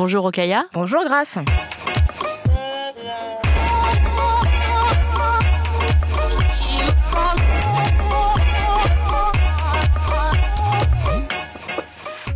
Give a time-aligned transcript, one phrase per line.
[0.00, 0.64] Bonjour Okaya.
[0.72, 1.36] Bonjour Grace.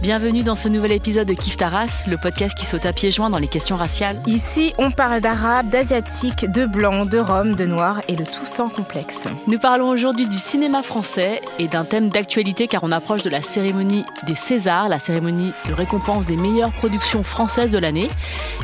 [0.04, 3.30] Bienvenue dans ce nouvel épisode de Kif Taras, le podcast qui saute à pieds joints
[3.30, 4.20] dans les questions raciales.
[4.26, 8.68] Ici, on parle d'arabe, d'asiatique, de blanc, de rhum, de noir et le tout sans
[8.68, 9.28] complexe.
[9.46, 13.40] Nous parlons aujourd'hui du cinéma français et d'un thème d'actualité car on approche de la
[13.40, 18.08] cérémonie des Césars, la cérémonie de récompense des meilleures productions françaises de l'année.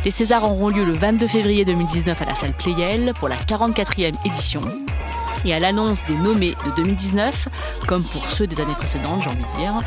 [0.05, 4.13] Les Césars auront lieu le 22 février 2019 à la salle Playel pour la 44e
[4.27, 4.61] édition.
[5.45, 7.49] Et à l'annonce des nommés de 2019,
[7.87, 9.79] comme pour ceux des années précédentes, j'ai envie de dire,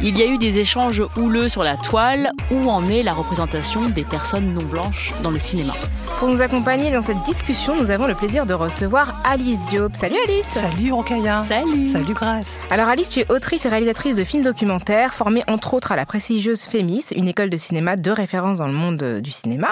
[0.00, 3.82] il y a eu des échanges houleux sur la toile où en est la représentation
[3.82, 5.74] des personnes non blanches dans le cinéma?
[6.18, 9.94] Pour nous accompagner dans cette discussion, nous avons le plaisir de recevoir Alice Diop.
[9.94, 14.24] Salut Alice Salut Rokaya Salut Salut Grace Alors Alice, tu es autrice et réalisatrice de
[14.24, 18.58] films documentaires, formée entre autres à la prestigieuse FEMIS, une école de cinéma de référence
[18.58, 19.68] dans le monde euh, du cinéma.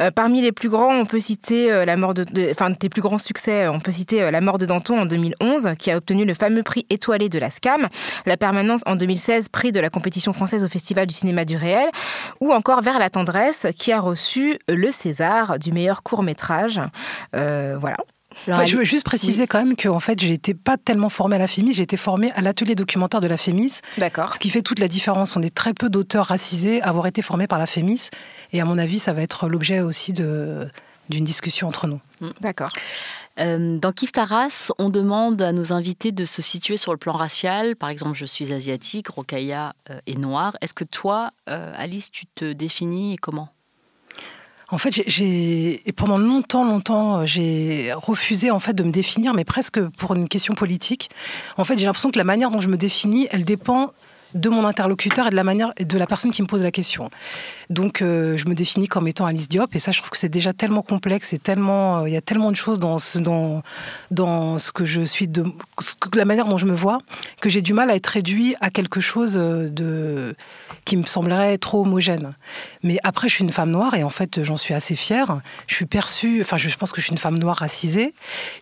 [0.00, 2.88] Euh, parmi les plus grands, on peut citer euh, la mort de, de, enfin tes
[2.88, 5.96] plus grands succès, on peut citer euh, La mort de Danton en 2011, qui a
[5.96, 7.88] obtenu le fameux prix étoilé de la SCAM,
[8.26, 11.88] La permanence en 2016, prix de la compétition française au Festival du cinéma du réel,
[12.40, 16.80] ou encore Vers la tendresse, qui a reçu le César du meilleur court métrage.
[17.34, 17.96] Euh, voilà.
[18.48, 21.36] Enfin, je veux juste préciser quand même que en fait, j'ai été pas tellement formée
[21.36, 23.80] à la FEMIS, j'ai été formée à l'atelier documentaire de la FEMIS.
[23.96, 24.34] D'accord.
[24.34, 25.36] Ce qui fait toute la différence.
[25.36, 28.10] On est très peu d'auteurs racisés à avoir été formés par la FEMIS.
[28.52, 30.68] Et à mon avis, ça va être l'objet aussi de
[31.08, 32.00] d'une discussion entre nous.
[32.42, 32.68] D'accord.
[33.38, 37.12] Euh, dans Kif Taras, on demande à nos invités de se situer sur le plan
[37.12, 37.76] racial.
[37.76, 40.56] Par exemple, je suis asiatique, Rokaya euh, est noire.
[40.60, 43.48] Est-ce que toi, euh, Alice, tu te définis et comment?
[44.70, 49.44] En fait, j'ai- pendant longtemps, longtemps, euh, j'ai refusé en fait de me définir, mais
[49.44, 51.08] presque pour une question politique.
[51.56, 53.92] En fait, j'ai l'impression que la manière dont je me définis, elle dépend
[54.34, 57.08] de mon interlocuteur et de la manière de la personne qui me pose la question.
[57.70, 60.28] Donc, euh, je me définis comme étant Alice Diop, et ça, je trouve que c'est
[60.28, 63.62] déjà tellement complexe et tellement, euh, il y a tellement de choses dans ce, dans,
[64.10, 65.44] dans ce que je suis, de,
[66.14, 66.98] la manière dont je me vois,
[67.40, 70.34] que j'ai du mal à être réduit à quelque chose euh, de
[70.84, 72.34] qui me semblerait trop homogène.
[72.82, 75.40] Mais après, je suis une femme noire et en fait, j'en suis assez fière.
[75.66, 78.14] Je suis perçue, enfin, je pense que je suis une femme noire racisée.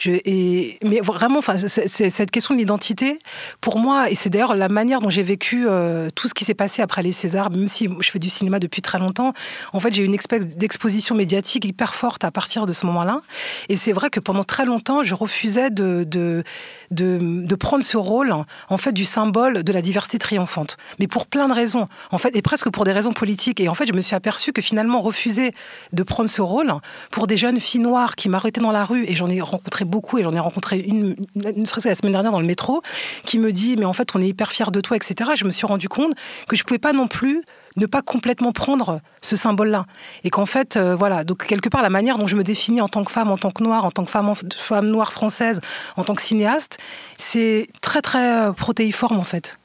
[0.04, 3.18] Mais vraiment, cette question de l'identité,
[3.60, 6.54] pour moi, et c'est d'ailleurs la manière dont j'ai vécu euh, tout ce qui s'est
[6.54, 9.32] passé après les Césars, même si je fais du cinéma depuis très longtemps,
[9.72, 13.20] en fait, j'ai eu une espèce d'exposition médiatique hyper forte à partir de ce moment-là.
[13.68, 18.34] Et c'est vrai que pendant très longtemps, je refusais de, de prendre ce rôle,
[18.68, 20.76] en fait, du symbole de la diversité triomphante.
[20.98, 23.60] Mais pour plein de raisons, en fait, et presque pour des raisons politiques.
[23.60, 25.52] Et en fait, je me suis aperçue que finalement, refuser
[25.92, 26.72] de prendre ce rôle
[27.10, 30.18] pour des jeunes filles noires qui m'arrêtaient dans la rue, et j'en ai rencontré beaucoup,
[30.18, 32.82] et j'en ai rencontré une, ne serait-ce que la semaine dernière dans le métro,
[33.24, 35.30] qui me dit, mais en fait, on est hyper fiers de toi, etc.
[35.34, 36.14] Et je me suis rendu compte
[36.48, 37.42] que je pouvais pas non plus
[37.76, 39.86] ne pas complètement prendre ce symbole-là.
[40.24, 42.88] Et qu'en fait, euh, voilà, donc quelque part, la manière dont je me définis en
[42.88, 45.60] tant que femme, en tant que noire, en tant que femme, femme noire française,
[45.96, 46.78] en tant que cinéaste,
[47.18, 49.58] c'est très, très euh, protéiforme, en fait.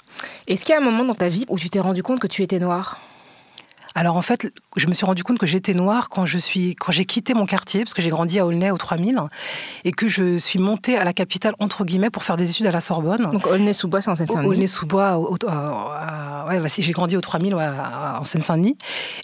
[0.47, 2.27] Est-ce qu'il y a un moment dans ta vie où tu t'es rendu compte que
[2.27, 2.99] tu étais noire?
[3.95, 6.91] Alors en fait, je me suis rendu compte que j'étais noire quand je suis quand
[6.91, 9.19] j'ai quitté mon quartier parce que j'ai grandi à Aulnay au 3000
[9.83, 12.71] et que je suis montée à la capitale entre guillemets pour faire des études à
[12.71, 13.29] la Sorbonne.
[13.31, 14.47] Donc Aulnay-sous-Bois, c'est en Seine-Saint-Denis.
[14.47, 18.77] Aulnay-sous-Bois, ouais, bah, si, j'ai grandi au 3000 ouais, à- en Seine-Saint-Denis.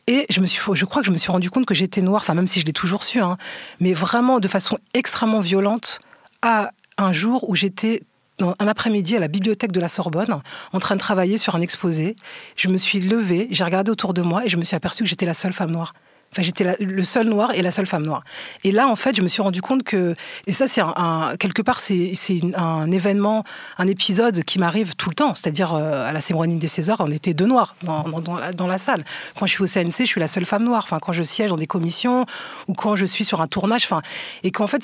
[0.08, 2.22] Et je, me suis, je crois que je me suis rendu compte que j'étais noire,
[2.22, 3.38] enfin même si je l'ai toujours su, hein,
[3.80, 6.00] mais vraiment de façon extrêmement violente
[6.42, 8.04] à un jour où j'étais
[8.40, 10.42] un après-midi à la bibliothèque de la Sorbonne,
[10.74, 12.16] en train de travailler sur un exposé.
[12.56, 15.10] Je me suis levée, j'ai regardé autour de moi et je me suis aperçue que
[15.10, 15.94] j'étais la seule femme noire.
[16.42, 18.24] J'étais le seul noir et la seule femme noire.
[18.63, 21.62] Et là, en fait, je me suis rendu compte que, et ça, c'est un, quelque
[21.62, 22.13] part, c'est
[22.56, 23.44] un événement,
[23.78, 25.36] un épisode qui m'arrive tout le temps.
[25.36, 29.04] C'est-à-dire, euh, à la cérémonie des Césars, on était deux noirs dans, la, salle.
[29.38, 30.84] Quand je suis au CNC, je suis la seule femme noire.
[30.84, 32.25] Enfin, quand je siège dans des commissions
[32.68, 33.84] ou quand je suis sur un tournage.
[33.86, 34.01] Enfin,
[34.44, 34.84] et qu'en fait,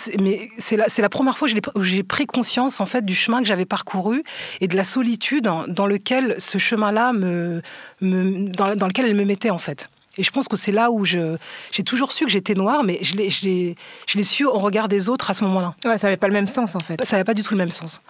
[0.57, 4.23] c'est- la, première fois où j'ai pris conscience, en fait, du chemin que j'avais parcouru
[4.61, 7.61] et de la solitude dans lequel ce chemin-là me,
[8.01, 9.89] me- dans lequel elle me mettait, en fait.
[10.17, 11.37] Et je pense que c'est là où je,
[11.71, 13.75] j'ai toujours su que j'étais noire, mais je l'ai, je, l'ai,
[14.07, 15.73] je l'ai su au regard des autres à ce moment-là.
[15.85, 17.03] Ouais, ça n'avait pas le même sens en fait.
[17.03, 18.01] Ça n'avait pas du tout le même sens.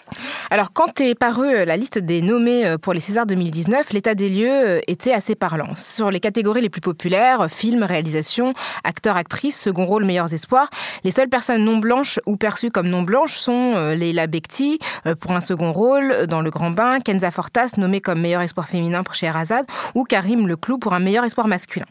[0.49, 4.81] Alors, quand est parue la liste des nommés pour les Césars 2019, l'état des lieux
[4.87, 5.75] était assez parlant.
[5.75, 8.53] Sur les catégories les plus populaires, films, réalisation,
[8.83, 10.69] acteurs, actrices, second rôle, meilleurs espoirs,
[11.03, 15.15] les seules personnes non blanches ou perçues comme non blanches sont euh, Leila Bekti euh,
[15.15, 19.03] pour un second rôle dans Le Grand Bain, Kenza Fortas nommée comme meilleur espoir féminin
[19.03, 19.65] pour Scheherazade
[19.95, 21.85] ou Karim Leclou pour un meilleur espoir masculin.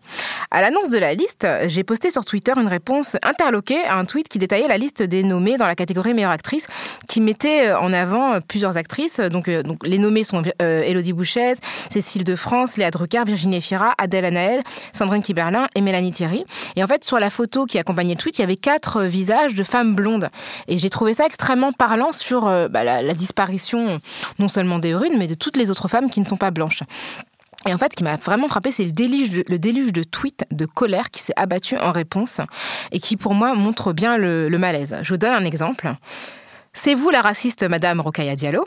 [0.51, 4.29] À l'annonce de la liste, j'ai posté sur Twitter une réponse interloquée à un tweet
[4.29, 6.67] qui détaillait la liste des nommés dans la catégorie meilleure actrice,
[7.09, 9.21] qui mettait euh, en avant plusieurs actrices.
[9.21, 11.55] Donc, donc les nommés sont Elodie Bouchez,
[11.91, 14.63] Cécile de France, Léa Drucker, Virginie Fira, Adèle Anaël,
[14.93, 16.45] Sandrine Kiberlin et Mélanie Thierry.
[16.77, 19.55] Et en fait, sur la photo qui accompagnait le tweet, il y avait quatre visages
[19.55, 20.29] de femmes blondes.
[20.69, 24.01] Et j'ai trouvé ça extrêmement parlant sur bah, la, la disparition
[24.39, 26.83] non seulement des runes, mais de toutes les autres femmes qui ne sont pas blanches.
[27.67, 30.03] Et en fait, ce qui m'a vraiment frappé, c'est le déluge, de, le déluge de
[30.03, 32.41] tweets de colère qui s'est abattu en réponse
[32.91, 34.99] et qui, pour moi, montre bien le, malaise.
[35.03, 35.93] Je vous donne un exemple.
[36.75, 38.65] C'est vous la raciste, Madame Rokaya Diallo.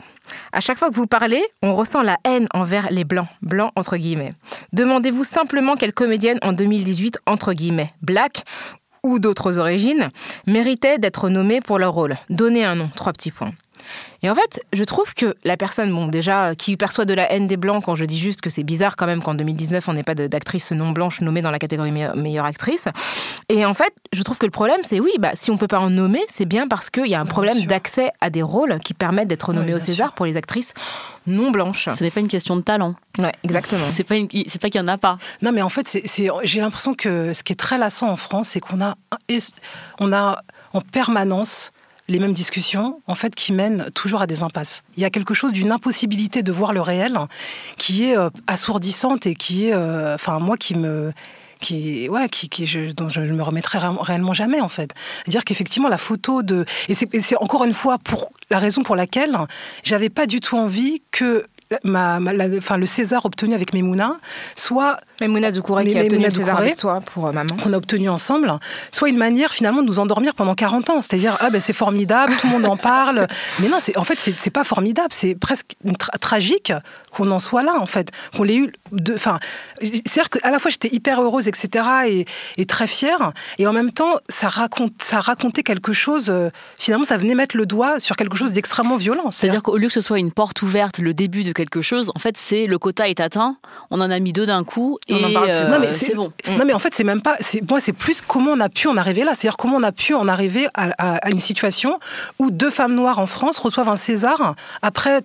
[0.52, 3.96] À chaque fois que vous parlez, on ressent la haine envers les blancs, blancs entre
[3.96, 4.32] guillemets.
[4.72, 8.44] Demandez-vous simplement quelle comédienne en 2018 entre guillemets, black
[9.02, 10.08] ou d'autres origines,
[10.46, 12.16] méritait d'être nommée pour leur rôle?
[12.30, 13.52] Donnez un nom, trois petits points.
[14.22, 17.46] Et en fait, je trouve que la personne, bon, déjà, qui perçoit de la haine
[17.46, 20.02] des Blancs, quand je dis juste que c'est bizarre quand même qu'en 2019, on n'ait
[20.02, 22.88] pas d'actrice non blanche nommée dans la catégorie meilleure, actrice.
[23.48, 25.80] Et en fait, je trouve que le problème, c'est oui, bah, si on peut pas
[25.80, 28.94] en nommer, c'est bien parce qu'il y a un problème d'accès à des rôles qui
[28.94, 30.74] permettent d'être nommés au César pour les actrices
[31.26, 31.88] non blanches.
[31.96, 32.94] Ce n'est pas une question de talent.
[33.18, 33.86] Ouais, exactement.
[33.94, 34.14] C'est pas,
[34.46, 35.18] c'est pas qu'il y en a pas.
[35.42, 38.48] Non, mais en fait, c'est, j'ai l'impression que ce qui est très lassant en France,
[38.50, 38.94] c'est qu'on a,
[39.98, 40.38] on a
[40.72, 41.72] en permanence
[42.08, 44.82] les mêmes discussions, en fait, qui mènent toujours à des impasses.
[44.96, 47.18] Il y a quelque chose d'une impossibilité de voir le réel
[47.78, 51.12] qui est euh, assourdissante et qui est, euh, moi, qui me
[51.58, 54.92] qui ouais qui, je, dont je ne me remettrai réellement jamais en fait
[55.26, 59.34] dire qu'effectivement la photo de et c'est encore une fois pour la raison pour laquelle
[59.82, 61.46] j'avais pas du tout envie que
[61.82, 64.16] ma, le César obtenu avec Memouna,
[64.54, 67.76] soit Memouna Doucouré qui a obtenu le César avec toi pour euh, maman, qu'on a
[67.76, 68.52] obtenu ensemble,
[68.90, 72.34] soit une manière finalement de nous endormir pendant 40 ans, c'est-à-dire ah ben c'est formidable,
[72.40, 73.26] tout le monde en parle,
[73.60, 75.74] mais non, c'est en fait c'est pas formidable, c'est presque
[76.20, 76.72] tragique
[77.10, 78.72] qu'on en soit là en fait, qu'on l'ait eu,
[79.14, 79.38] enfin,
[79.80, 82.26] c'est-à-dire qu'à la fois j'étais hyper heureuse etc et,
[82.56, 87.04] et, très fière, et en même temps ça raconte, ça racontait quelque chose, euh, finalement
[87.04, 89.30] ça venait mettre le doigt sur quelque chose d'extrêmement violent.
[89.32, 92.18] C'est-à-dire qu'au lieu que ce soit une porte ouverte, le début de quelque chose, en
[92.18, 93.56] fait, c'est le quota est atteint,
[93.90, 96.32] on en a mis deux d'un coup et euh, non, mais c'est bon.
[96.58, 97.36] Non, mais en fait, c'est même pas.
[97.70, 99.32] Moi, c'est plus comment on a pu en arriver là.
[99.34, 102.00] C'est-à-dire comment on a pu en arriver à, à, une situation
[102.40, 105.22] où deux femmes noires en France reçoivent un César après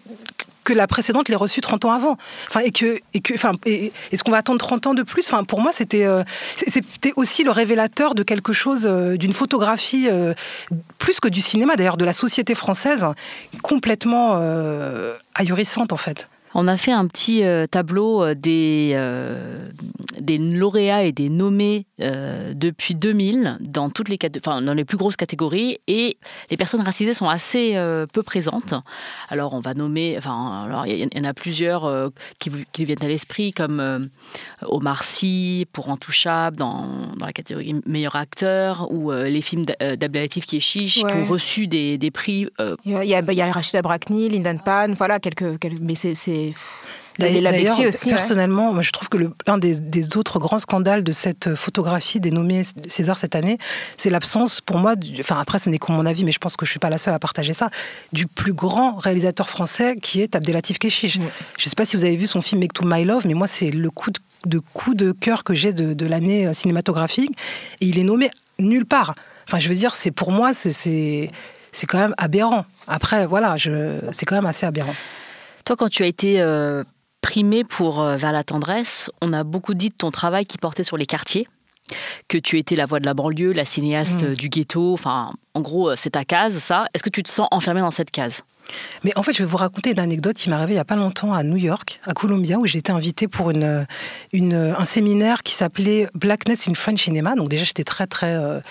[0.63, 2.17] que la précédente l'ait reçu 30 ans avant.
[2.47, 5.27] Enfin, et que, et que, enfin, est-ce qu'on va attendre 30 ans de plus?
[5.27, 6.23] Enfin, pour moi, c'était, euh,
[6.55, 10.33] c'était aussi le révélateur de quelque chose, euh, d'une photographie euh,
[10.97, 13.05] plus que du cinéma, d'ailleurs, de la société française,
[13.63, 14.39] complètement
[15.35, 16.29] ahurissante en fait.
[16.53, 19.69] On a fait un petit euh, tableau euh, des, euh,
[20.19, 25.15] des lauréats et des nommés depuis 2000 dans toutes les enfin, dans les plus grosses
[25.15, 26.17] catégories et
[26.49, 27.79] les personnes racisées sont assez
[28.11, 28.73] peu présentes.
[29.29, 33.07] Alors on va nommer, enfin alors il y, en a plusieurs qui, qui viennent à
[33.07, 34.09] l'esprit comme
[34.63, 36.87] Omar Sy pour Intouchable dans,
[37.17, 41.67] dans la catégorie meilleur acteur ou les films d'Abdelatif qui est chiche qui ont reçu
[41.67, 42.47] des, des prix.
[42.85, 46.15] Il y, a, il y a Rachida Brakni, Lindan Pan, voilà quelques, quelques mais c'est
[47.19, 52.19] D'ailleurs, personnellement, moi, je trouve que le, un des, autres grands scandales de cette photographie
[52.19, 53.57] des nommés César cette année,
[53.97, 56.65] c'est l'absence, pour moi, enfin après, ce n'est que mon avis, mais je pense que
[56.65, 57.69] je suis pas la seule à partager ça,
[58.13, 61.15] du plus grand réalisateur français qui est Abdelatif Keshish.
[61.15, 63.33] Je ne sais pas si vous avez vu son film Make to My Love, mais
[63.33, 64.11] moi, c'est le coup
[64.45, 67.31] de, coup de cœur que j'ai de, l'année euh, cinématographique,
[67.81, 69.15] et il est nommé nulle part.
[69.47, 71.29] Enfin, je veux dire, c'est pour moi, c'est
[71.73, 72.65] c'est quand même aberrant.
[72.87, 73.55] Après, voilà,
[74.11, 74.93] c'est quand même assez aberrant.
[75.65, 76.83] Toi, quand tu as été euh,
[77.21, 80.83] primé pour euh, Vers la tendresse, on a beaucoup dit de ton travail qui portait
[80.83, 81.47] sur les quartiers,
[82.27, 84.33] que tu étais la voix de la banlieue, la cinéaste mm.
[84.33, 86.85] du ghetto, enfin, en gros, euh, c'est ta case, ça.
[86.93, 88.41] Est-ce que tu te sens enfermé dans cette case?
[89.03, 90.85] Mais en fait, je vais vous raconter une anecdote qui m'est arrivée il n'y a
[90.85, 93.85] pas longtemps à New York, à Columbia, où j'ai été invitée pour une,
[94.31, 97.35] une, un séminaire qui s'appelait Blackness in French Cinema.
[97.35, 98.61] Donc déjà, j'étais très, très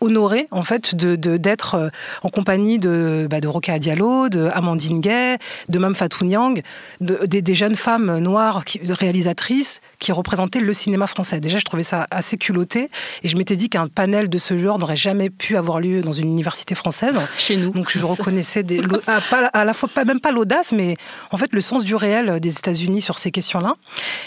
[0.00, 1.88] honorée en fait de d'être euh,
[2.22, 5.38] en compagnie de bah, de Roca Diallo, de Amandine Gay,
[5.68, 6.62] de Mme Fatou Niang,
[7.00, 11.40] de, des, des, jeunes femmes noires qui, réalisatrices qui représentaient le cinéma français.
[11.40, 12.90] Déjà, je trouvais ça assez culotté
[13.22, 16.12] et je m'étais dit qu'un panel de ce genre n'aurait jamais pu avoir lieu dans
[16.12, 17.14] une université française.
[17.38, 17.70] Chez nous.
[17.70, 20.96] Donc je reconnaissais des, à, pas, à la fois pas, même pas l'audace, mais
[21.30, 23.74] en fait le sens du réel des États-Unis sur ces questions-là.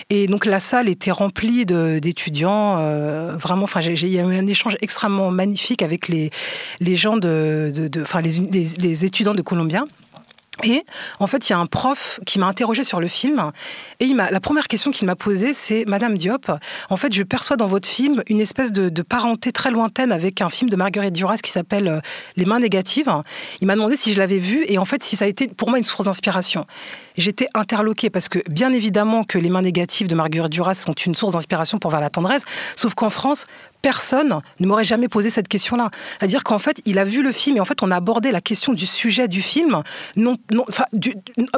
[0.10, 2.78] Et donc la salle était remplie d'étudiants.
[2.80, 6.32] Euh, vraiment, enfin, il y a eu un échange extrêmement magnifique avec les,
[6.96, 9.84] gens de, enfin, les, étudiants de Columbia.
[10.64, 10.86] Et
[11.20, 13.52] en fait, il y a un prof qui m'a interrogé sur le film.
[14.02, 16.52] Et il la première question qu'il m'a posée, c'est Madame Diop,
[16.90, 20.42] en fait, je perçois dans votre film une espèce de, de parenté très lointaine avec
[20.42, 22.00] un film de Marguerite Duras qui s'appelle euh,
[22.36, 23.10] Les mains négatives.
[23.62, 25.70] Il m'a demandé si je l'avais vu et en fait, si ça a été pour
[25.70, 26.66] moi une source d'inspiration
[27.20, 31.16] j'étais interloquée parce que bien évidemment que les mains négatives de Marguerite Duras sont une
[31.16, 32.44] source d'inspiration pour Vers la tendresse,
[32.76, 33.46] sauf qu'en France,
[33.82, 35.90] personne ne m'aurait jamais posé cette question-là.
[36.20, 38.42] C'est-à-dire qu'en fait, il a vu le film et en fait, on a abordé la
[38.42, 39.82] question du sujet du film
[40.16, 41.14] non, non, enfin, du,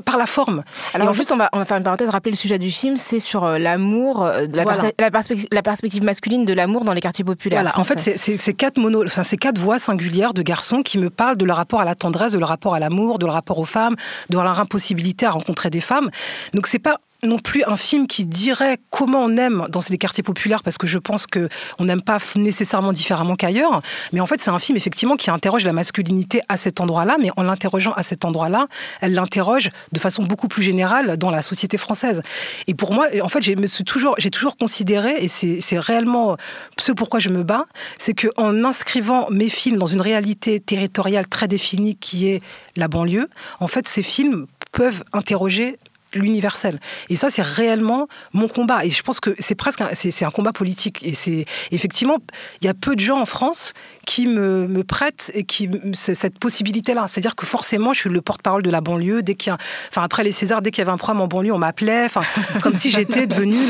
[0.05, 0.63] par la forme.
[0.93, 1.33] Alors en juste, fait...
[1.33, 3.57] on, va, on va faire une parenthèse, rappeler le sujet du film, c'est sur euh,
[3.57, 4.81] l'amour, euh, la, voilà.
[4.81, 7.61] pers la, perspective, la, perspective masculine de l'amour dans les quartiers populaires.
[7.61, 11.37] Voilà, en fait, c'est quatre, mono, enfin, quatre voix singulières de garçons qui me parlent
[11.37, 13.65] de leur rapport à la tendresse, de leur rapport à l'amour, de leur rapport aux
[13.65, 13.95] femmes,
[14.29, 16.09] de leur impossibilité à rencontrer des femmes.
[16.53, 20.23] Donc c'est pas non plus un film qui dirait comment on aime dans les quartiers
[20.23, 21.49] populaires, parce que je pense que
[21.79, 23.81] on n'aime pas nécessairement différemment qu'ailleurs.
[24.11, 27.29] Mais en fait, c'est un film effectivement qui interroge la masculinité à cet endroit-là, mais
[27.37, 28.67] en l'interrogeant à cet endroit-là,
[29.01, 32.21] elle l'interroge de façon beaucoup plus générale dans la société française.
[32.67, 36.37] Et pour moi, en fait, j'ai toujours, j'ai toujours considéré, et c'est réellement
[36.79, 37.65] ce pourquoi je me bats,
[37.97, 42.41] c'est que en inscrivant mes films dans une réalité territoriale très définie qui est
[42.75, 45.77] la banlieue, en fait, ces films peuvent interroger
[46.13, 46.79] l'universel.
[47.09, 48.85] Et ça, c'est réellement mon combat.
[48.85, 50.99] Et je pense que c'est presque c'est un combat politique.
[51.03, 52.17] Et c'est effectivement,
[52.61, 53.73] il y a peu de gens en France
[54.05, 57.05] qui me, me prêtent et qui cette possibilité-là.
[57.07, 59.23] C'est-à-dire que forcément, je suis le porte-parole de la banlieue.
[59.23, 62.07] Dès enfin après les Césars, dès qu'il y avait un problème en banlieue, on m'appelait.
[62.61, 63.67] Comme si j'étais devenue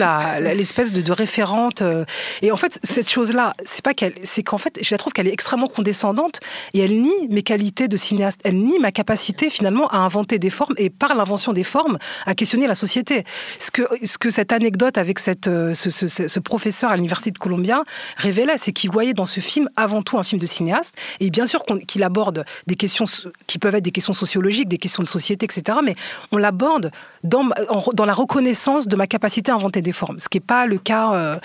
[0.55, 1.83] l'espèce de, référente.
[2.41, 5.27] Et en fait, cette chose-là, c'est pas qu'elle, c'est qu'en fait, je la trouve qu'elle
[5.27, 6.39] est extrêmement condescendante
[6.74, 8.39] et elle nie mes qualités de cinéaste.
[8.43, 11.98] Elle nie ma capacité finalement à inventer des formes et par l'invention des formes
[12.35, 13.23] questionner la société.
[13.59, 17.83] Ce que, ce que cette anecdote avec cette, ce, professeur à l'université de Columbia
[18.17, 21.45] révélait, c'est qu'il voyait dans ce film avant tout un film de cinéaste, et bien
[21.45, 23.05] sûr qu'il aborde des questions
[23.47, 25.79] qui peuvent être des questions sociologiques, des questions de société, etc.
[25.83, 25.95] Mais
[26.31, 26.91] on l'aborde
[27.23, 27.47] dans,
[28.05, 31.13] la reconnaissance de ma capacité à inventer des formes, ce qui n'est pas le cas.
[31.13, 31.39] Euh,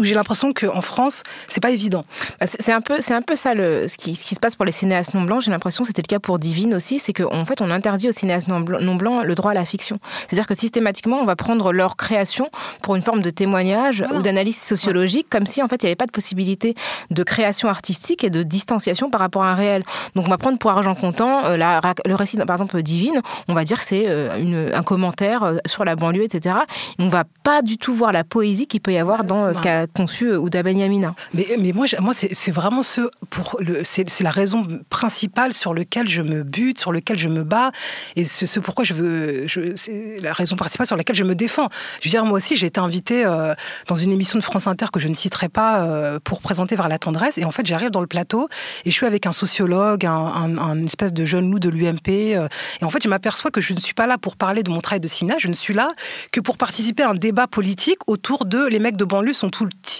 [0.00, 2.04] j'ai l'impression qu'en France, c'est pas évident.
[2.44, 5.42] C'est un peu, un peu ça ce, qui, se passe pour les cinéastes non blancs.
[5.42, 8.12] J'ai l'impression que c'était le cas pour Divine aussi, c'est qu'en fait, on interdit aux
[8.12, 9.98] cinéastes non blancs le droit à la fiction.
[10.28, 12.50] C'est-à-dire que systématiquement, on va prendre leur création
[12.82, 15.96] pour une forme de témoignage ou d'analyse sociologique, comme si en fait, il n'y avait
[15.96, 16.74] pas de possibilité
[17.10, 19.82] de création artistique et de distanciation par rapport à un réel.
[20.14, 23.20] Donc, on va prendre pour argent comptant euh, la, le récit, par exemple, Divine.
[23.48, 26.56] On va dire que c'est euh, un commentaire euh, sur la banlieue, etc.
[26.98, 29.60] Et on va pas du tout voir la poésie qu'il peut y avoir dans ce
[29.60, 31.14] qu'a conçu Ouda Benyamina.
[31.34, 36.08] Mais, mais moi, moi c'est vraiment ce pour le, c'est la raison principale sur laquelle
[36.08, 37.72] je me bute, sur laquelle je me bats,
[38.16, 39.74] et ce, ce pourquoi je veux, je,
[40.20, 41.68] la raison principale sur laquelle je me défends.
[42.00, 43.54] Je veux dire, moi aussi, j'ai été invitée euh,
[43.88, 46.88] dans une émission de France Inter que je ne citerai pas euh, pour présenter vers
[46.88, 48.48] la tendresse, et en fait, j'arrive dans le plateau
[48.84, 52.48] et je suis avec un sociologue, un, espèce de jeune loup de l'UMP, euh,
[52.80, 54.80] et en fait, je m'aperçois que je ne suis pas là pour parler de mon
[54.80, 55.94] travail de cinéaste, je ne suis là
[56.32, 59.50] que pour participer à un débat politique autour de les mecs de banlieue sont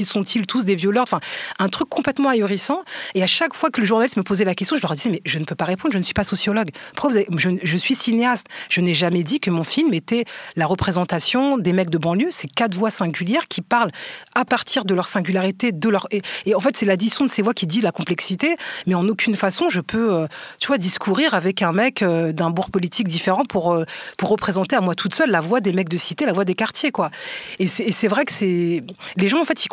[0.05, 1.03] sont-ils tous des violeurs?
[1.03, 1.21] Enfin,
[1.59, 2.83] un truc complètement ahurissant.
[3.15, 5.23] Et à chaque fois que le journaliste me posait la question, je leur disais mais
[5.25, 6.71] je ne peux pas répondre, je ne suis pas sociologue.
[6.95, 7.27] Pourquoi avez...
[7.37, 8.47] je, je, suis cinéaste.
[8.69, 10.25] Je n'ai jamais dit que mon film était
[10.57, 12.29] la représentation des mecs de banlieue.
[12.31, 13.91] C'est quatre voix singulières qui parlent
[14.35, 17.55] à partir de leur singularité, de leur et, en fait c'est l'addition de ces voix
[17.55, 18.57] qui dit la complexité.
[18.87, 20.27] Mais en aucune façon je peux, euh,
[20.59, 23.85] tu vois, discourir avec un mec euh, d'un bord politique différent pour euh,
[24.19, 26.55] pour représenter à moi toute seule la voix des mecs de cité, la voix des
[26.55, 27.11] quartiers, quoi.
[27.59, 28.83] Et c'est vrai que c'est
[29.17, 29.69] les gens en fait ils,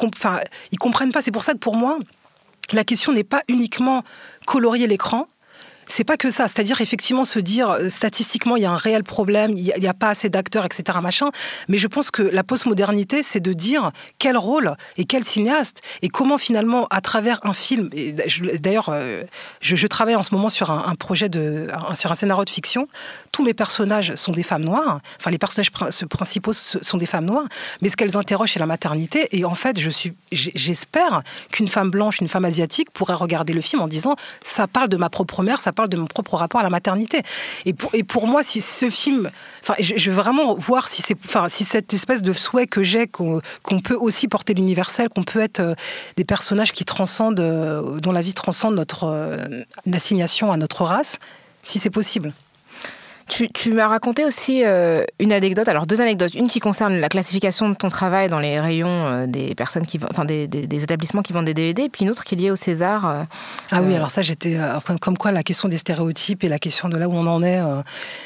[0.71, 1.21] ils comprennent pas.
[1.21, 1.97] C'est pour ça que pour moi
[2.73, 4.03] la question n'est pas uniquement
[4.45, 5.27] colorier l'écran,
[5.89, 6.47] c'est pas que ça.
[6.47, 10.09] C'est-à-dire effectivement se dire statistiquement il y a un réel problème, il n'y a, pas
[10.09, 10.99] assez d'acteurs, etc.
[11.01, 11.31] Machin.
[11.67, 16.09] Mais je pense que la postmodernité, c'est de dire quel rôle et quel cinéaste et
[16.09, 17.89] comment finalement à travers un film.
[18.59, 18.93] D'ailleurs,
[19.61, 22.87] je, je, travaille en ce moment sur un, projet de sur un scénario de fiction.
[23.31, 25.01] Tous mes personnages sont des femmes noires.
[25.19, 27.47] Enfin, les personnages principaux sont des femmes noires.
[27.81, 29.27] Mais ce qu'elles interrogent, c'est la maternité.
[29.31, 33.61] Et en fait, je suis, j'espère qu'une femme blanche, une femme asiatique pourrait regarder le
[33.61, 36.59] film en disant ça parle de ma propre mère, ça parle de mon propre rapport
[36.59, 37.21] à la maternité.
[37.65, 39.31] Et pour, et pour moi, si ce film,
[39.61, 43.39] enfin, je, veux vraiment voir si enfin, si cette espèce de souhait que j'ai qu'on,
[43.63, 45.75] qu'on peut aussi porter l'universel, qu'on peut être euh,
[46.17, 51.17] des personnages qui transcendent, euh, dont la vie transcende notre euh, assignation à notre race,
[51.63, 52.33] si c'est possible.
[53.29, 56.33] Tu, tu m'as raconté aussi euh, une anecdote, alors deux anecdotes.
[56.33, 59.99] Une qui concerne la classification de ton travail dans les rayons euh, des personnes qui,
[60.09, 62.37] enfin des, des, des, établissements qui vendent des DVD, et puis une autre qui est
[62.37, 63.07] liée au César.
[63.07, 63.23] Euh,
[63.71, 66.89] ah oui, alors ça, j'étais, enfin, comme quoi la question des stéréotypes et la question
[66.89, 67.61] de là où on en est,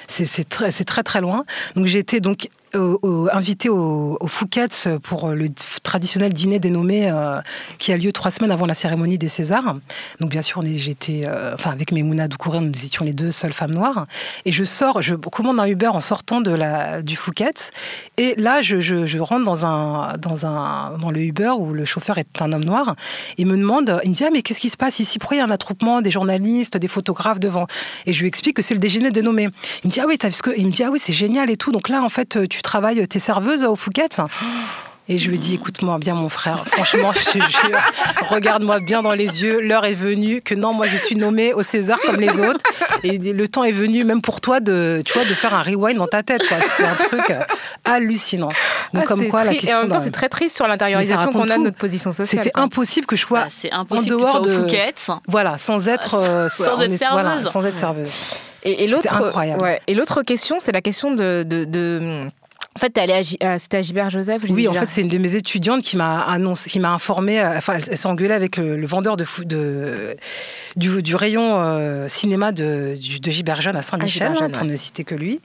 [0.08, 1.44] c'est très, très très loin.
[1.76, 4.28] Donc j'étais donc au, au, invité au, au
[5.02, 5.48] pour le
[5.84, 7.40] traditionnel dîner dénommé euh,
[7.80, 9.76] qui a lieu trois semaines avant la cérémonie des Césars.
[10.20, 13.74] Donc bien sûr, j'étais, euh, enfin avec Memouna Doucouré, nous étions les deux seules femmes
[13.74, 14.06] noires.
[14.46, 17.72] Et je sors, je commande un Uber en sortant du Fouquet's.
[18.18, 22.96] Et là, je, rentre dans le Uber où le chauffeur est un homme noir.
[23.38, 25.18] Il me demande, il me dit ah mais qu'est-ce qui se passe ici?
[25.18, 27.66] Pourquoi il y a un attroupement des journalistes, des photographes devant?
[28.06, 29.50] Et je lui explique que c'est le déjeuner dénommé.
[29.84, 31.72] Il me dit ah oui, ah oui, c'est génial et tout.
[31.72, 34.20] Donc là, en fait, tu travailles, t'es serveuse au Fouquet's
[35.10, 37.80] et je lui dis, écoute-moi bien, mon frère, franchement, je te jure,
[38.30, 41.62] regarde-moi bien dans les yeux, l'heure est venue, que non, moi je suis nommée au
[41.62, 42.62] César comme les autres.
[43.04, 45.98] Et le temps est venu, même pour toi, de, tu vois, de faire un rewind
[45.98, 46.42] dans ta tête.
[46.78, 47.42] C'est un truc euh,
[47.84, 48.50] hallucinant.
[48.94, 49.72] Donc, ah, comme quoi, la question.
[49.72, 52.44] Et en même temps, c'est très triste sur l'intériorisation qu'on a de notre position sociale.
[52.44, 54.54] C'était impossible que je sois ah, impossible en dehors de.
[54.54, 55.10] Fouquet's.
[55.28, 57.10] Voilà, sans être, euh, sans, être serveuse.
[57.12, 58.10] Voilà, sans être serveuse.
[58.64, 59.82] Et, et l'autre, ouais.
[59.88, 62.30] Et l'autre question, c'est la question de, de, de
[62.76, 65.36] en fait, allé à, c'était à Gilbert Joseph Oui, en fait, c'est une de mes
[65.36, 67.40] étudiantes qui m'a annoncé, qui m'a informé.
[67.40, 70.18] Euh, enfin, elle, s'est engueulée avec le, le vendeur de, de
[70.76, 74.68] du, du, rayon euh, cinéma de, de Gilbert Jeune à Saint-Michel, hein, pour ouais.
[74.68, 75.40] ne citer que lui.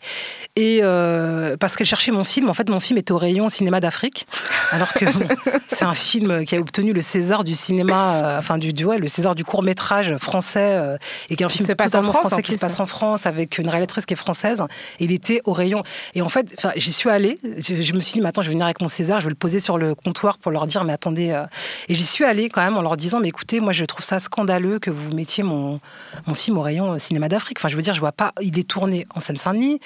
[0.56, 2.48] Et euh, parce qu'elle cherchait mon film.
[2.48, 4.26] En fait, mon film était au rayon cinéma d'Afrique,
[4.72, 5.04] alors que
[5.68, 8.98] c'est un film qui a obtenu le César du cinéma, euh, enfin du, du ouais,
[8.98, 10.96] le César du court métrage français, euh,
[11.28, 13.68] et qui est un film totalement France, français qui se passe en France avec une
[13.68, 14.62] réalisatrice qui est française.
[14.98, 15.82] Et il était au rayon.
[16.14, 17.17] Et en fait, j'y suis allée.
[17.18, 19.30] Je, je, me suis dit, mais attends, je vais venir avec mon César, je vais
[19.30, 21.30] le poser sur le comptoir pour leur dire, mais attendez.
[21.30, 21.44] Euh...
[21.88, 24.20] Et j'y suis allée quand même en leur disant, mais écoutez, moi, je trouve ça
[24.20, 25.80] scandaleux que vous mettiez mon,
[26.26, 27.58] mon film au rayon cinéma d'Afrique.
[27.60, 28.32] Enfin, je veux dire, je vois pas.
[28.40, 29.80] Il est tourné en Seine-Saint-Denis.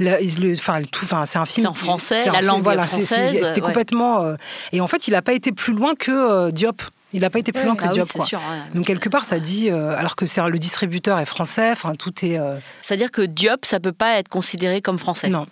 [0.00, 1.04] Enfin, tout.
[1.04, 1.64] Enfin, c'est un film.
[1.64, 2.30] C'est en français.
[2.30, 3.34] La langue voilà, française.
[3.34, 3.60] C'était ouais.
[3.60, 4.22] complètement.
[4.22, 4.36] Euh...
[4.72, 6.82] Et en fait, il n'a pas été plus loin que euh, Diop.
[7.12, 8.06] Il n'a pas été plus loin que bah Diop.
[8.06, 8.26] Oui, quoi.
[8.26, 8.74] Sûr, ouais.
[8.74, 12.12] Donc quelque part, ça dit, euh, alors que c'est le distributeur est français, enfin tout
[12.24, 12.38] est.
[12.38, 12.58] Euh...
[12.82, 15.28] C'est-à-dire que Diop, ça peut pas être considéré comme français.
[15.28, 15.46] Non,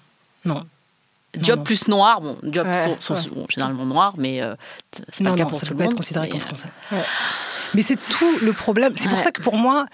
[0.45, 0.63] non.
[1.37, 4.55] Diop plus noir, bon, Diop ouais, sont, sont bon, généralement noirs, mais euh,
[5.13, 5.93] c'est pas non, le cas pour ça tout peut le monde.
[5.93, 6.69] être considéré comme français.
[7.75, 8.93] Mais c'est tout le problème.
[8.95, 9.87] C'est pour ça que pour moi,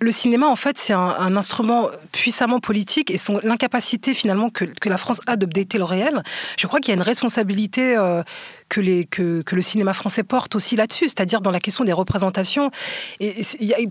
[0.00, 4.64] le cinéma, en fait, c'est un, un, instrument puissamment politique et son l'incapacité finalement que,
[4.64, 6.22] que, la France a d'updater le réel.
[6.58, 8.22] Je crois qu'il y a une responsabilité euh,
[8.70, 12.70] que, le cinéma français porte aussi là-dessus, c'est-à-dire dans la question des représentations.
[13.18, 13.42] Et,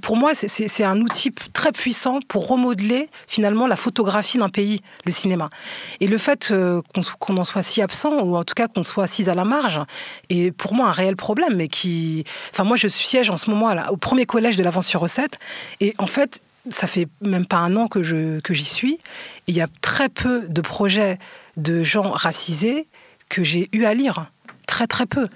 [0.02, 5.12] pour moi, c'est un outil très puissant pour remodeler finalement la photographie d'un pays, le
[5.12, 5.50] cinéma.
[6.00, 8.84] Et le fait euh, qu'on qu en soit si absent, ou en tout cas qu'on
[8.84, 9.82] soit si à la marge,
[10.30, 12.24] est pour moi un réel problème, mais qui...
[12.52, 15.40] Enfin, moi, je siège en ce moment au premier collège de l'avance sur recette,
[15.82, 19.00] et en fait, ça fait même pas un an que j'y suis.
[19.48, 21.18] Il y a très peu de projets
[21.58, 22.88] de gens racisés
[23.30, 24.30] que j'ai eu à lire.
[24.70, 25.28] Très très peu.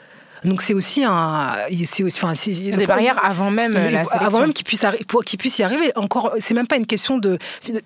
[0.43, 4.65] Donc c'est aussi un, c'est aussi, enfin, des barrières avant même la avant même qu'ils
[4.65, 5.91] puissent pour qu'ils puissent y arriver.
[5.95, 7.37] Encore, c'est même pas une question de.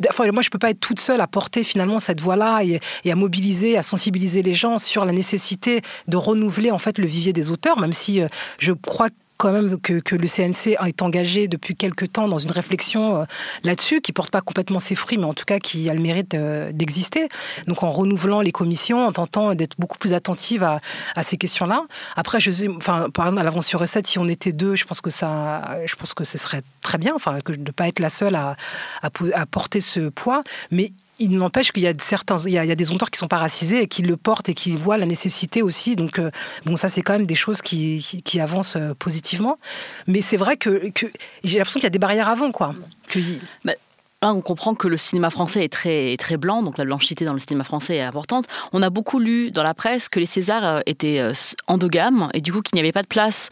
[0.10, 3.12] Enfin, moi, je peux pas être toute seule à porter finalement cette voix-là et, et,
[3.12, 7.34] à mobiliser, à sensibiliser les gens sur la nécessité de renouveler en fait le vivier
[7.34, 8.28] des auteurs, même si euh,
[8.60, 13.22] je crois quand même que, le CNC est engagé depuis quelques temps dans une réflexion
[13.22, 13.26] euh,
[13.64, 16.34] là-dessus, qui porte pas complètement ses fruits, mais en tout cas qui a le mérite
[16.34, 17.30] euh, d'exister.
[17.68, 20.80] Donc en renouvelant les commissions, en tentant d'être beaucoup plus attentive à,
[21.24, 21.84] ces questions-là.
[22.16, 25.02] Après, je, enfin, par exemple, à l'avance sur recette, si on était deux, je pense
[25.02, 28.00] que ça, je pense que ce serait très bien, enfin, que de ne pas être
[28.00, 28.56] la seule à,
[29.02, 32.92] à porter ce poids, mais il n'empêche qu'il y a certains, il y a, des
[32.92, 35.96] auteurs qui sont pas racisés et qui le portent et qui voient la nécessité aussi.
[35.96, 36.32] Donc euh,
[36.66, 39.58] bon, ça c'est quand même des choses qui, avancent euh, positivement.
[40.06, 41.08] Mais c'est vrai que, que
[41.44, 42.74] j'ai l'impression qu'il y a des barrières avant quoi.
[43.10, 43.20] Que...
[43.64, 43.74] Bah,
[44.24, 47.34] Là, on comprend que le cinéma français est très, très blanc, donc la blanchité dans
[47.34, 48.46] le cinéma français est importante.
[48.74, 51.22] On a beaucoup lu dans la presse que les Césars étaient
[51.68, 53.50] endogames et du coup qu'il n'y avait pas de place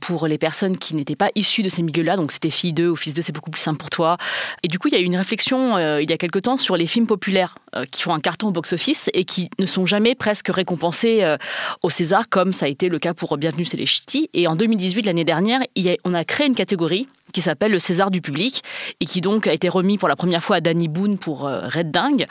[0.00, 2.16] pour les personnes qui n'étaient pas issues de ces milieux-là.
[2.16, 4.16] Donc c'était fille 2 ou fils 2, c'est beaucoup plus simple pour toi.
[4.64, 6.76] Et du coup, il y a eu une réflexion il y a quelque temps sur
[6.76, 7.54] les films populaires
[7.92, 11.36] qui font un carton au box-office et qui ne sont jamais presque récompensés
[11.82, 14.28] au César, comme ça a été le cas pour Bienvenue c'est les Ch'tis.
[14.34, 15.60] Et en 2018, l'année dernière,
[16.04, 18.62] on a créé une catégorie qui s'appelle le César du public
[19.00, 21.68] et qui donc a été remis pour la première fois à Danny Boone pour euh,
[21.68, 22.26] Red Dingue.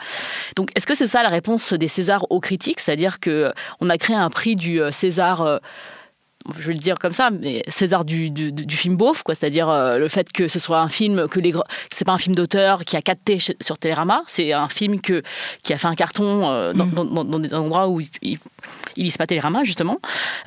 [0.56, 3.98] Donc est-ce que c'est ça la réponse des Césars aux critiques, c'est-à-dire que on a
[3.98, 5.58] créé un prix du César euh,
[6.58, 9.34] je vais le dire comme ça, mais César du, du, du film beauf, quoi.
[9.34, 11.52] C'est-à-dire euh, le fait que ce soit un film que les
[11.92, 15.22] c'est pas un film d'auteur qui a 4 T sur Télérama, c'est un film que
[15.62, 17.14] qui a fait un carton euh, dans, mm.
[17.14, 18.38] dans, dans, des endroits où il, il,
[18.96, 19.98] il lise pas Télérama justement.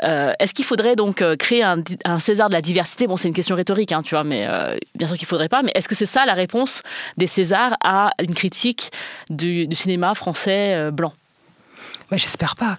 [0.04, 3.08] Euh, Est-ce qu'il faudrait donc euh, créer un, un, César de la diversité?
[3.08, 5.62] Bon, c'est une question rhétorique, hein, tu vois, mais euh, bien sûr qu'il faudrait pas.
[5.62, 6.82] Mais est-ce que c'est ça la réponse
[7.18, 8.92] des Césars à une critique
[9.30, 11.14] du, du cinéma français blanc?
[12.12, 12.78] Ouais, J'espère pas.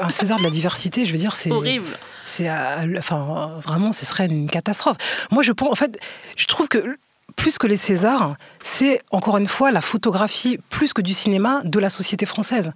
[0.00, 1.98] un César de la diversité, je veux dire, c'est horrible.
[2.24, 2.50] C'est,
[2.98, 4.96] enfin, vraiment, ce serait une catastrophe.
[5.30, 5.98] Moi, je pense, en fait,
[6.36, 6.98] je trouve que
[7.36, 11.78] plus que les Césars, c'est encore une fois la photographie, plus que du cinéma, de
[11.78, 12.72] la société française.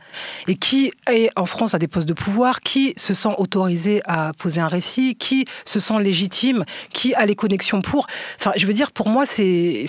[0.47, 4.33] Et qui est en France à des postes de pouvoir, qui se sent autorisé à
[4.39, 8.07] poser un récit, qui se sent légitime, qui a les connexions pour.
[8.39, 9.87] Enfin, je veux dire, pour moi, c'est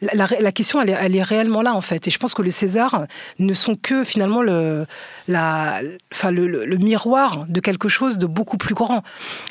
[0.00, 2.06] la, la, question, elle est, elle est, réellement là, en fait.
[2.06, 3.06] Et je pense que les Césars
[3.38, 4.86] ne sont que finalement le,
[5.26, 5.80] la,
[6.12, 9.02] enfin, le, miroir de quelque chose de beaucoup plus grand.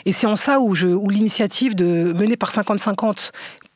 [0.06, 3.32] Et c'est en ça où, où l'initiative menée par 50-50,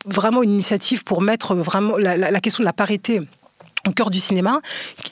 [0.05, 3.21] vraiment une initiative pour mettre vraiment la, la, question de la parité
[3.87, 4.61] au cœur du cinéma.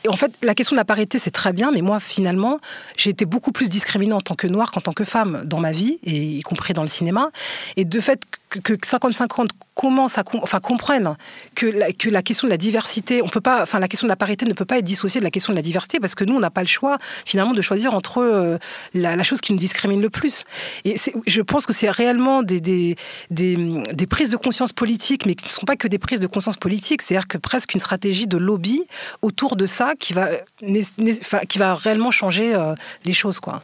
[0.07, 2.59] En fait, la question de la parité, c'est très bien, mais moi, finalement,
[2.97, 5.71] j'ai été beaucoup plus discriminée en tant que noire qu'en tant que femme dans ma
[5.71, 7.31] vie, et y compris dans le cinéma.
[7.77, 11.15] Et de fait que 50-50 commencent à enfin, comprennent
[11.55, 14.09] que la, que la question de la diversité, on peut pas, enfin, la question de
[14.09, 16.23] la parité ne peut pas être dissociée de la question de la diversité, parce que
[16.23, 18.57] nous, on n'a pas le choix, finalement, de choisir entre euh,
[18.93, 20.45] la, chose qui nous discrimine le plus.
[20.83, 22.95] Et je pense que c'est réellement des, des,
[23.29, 23.55] des,
[23.93, 26.57] des, prises de conscience politiques, mais qui ne sont pas que des prises de conscience
[26.57, 28.83] politiques, c'est-à-dire que presque une stratégie de lobby
[29.21, 30.29] autour de ça qui va,
[31.47, 32.73] qui va réellement changer euh,
[33.05, 33.39] les choses.
[33.39, 33.61] quoi.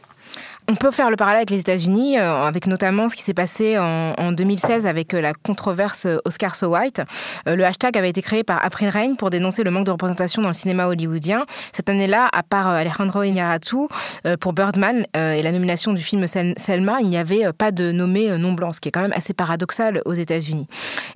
[0.68, 3.78] On peut faire le parallèle avec les États-Unis, euh, avec notamment ce qui s'est passé
[3.78, 7.02] en, en, 2016 avec euh, la controverse euh, Oscar So White.
[7.46, 10.48] Le hashtag avait été créé par April Rain pour dénoncer le manque de représentation dans
[10.48, 11.46] le cinéma hollywoodien.
[11.72, 13.76] Cette année-là, à part Alejandro Iñárritu
[14.40, 18.52] pour Birdman et la nomination du film Selma, il n'y avait pas de nommé non
[18.52, 20.66] blanc, ce qui est quand même assez paradoxal aux États-Unis.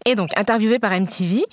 [0.07, 1.45] Et donc, interviewé par MTV,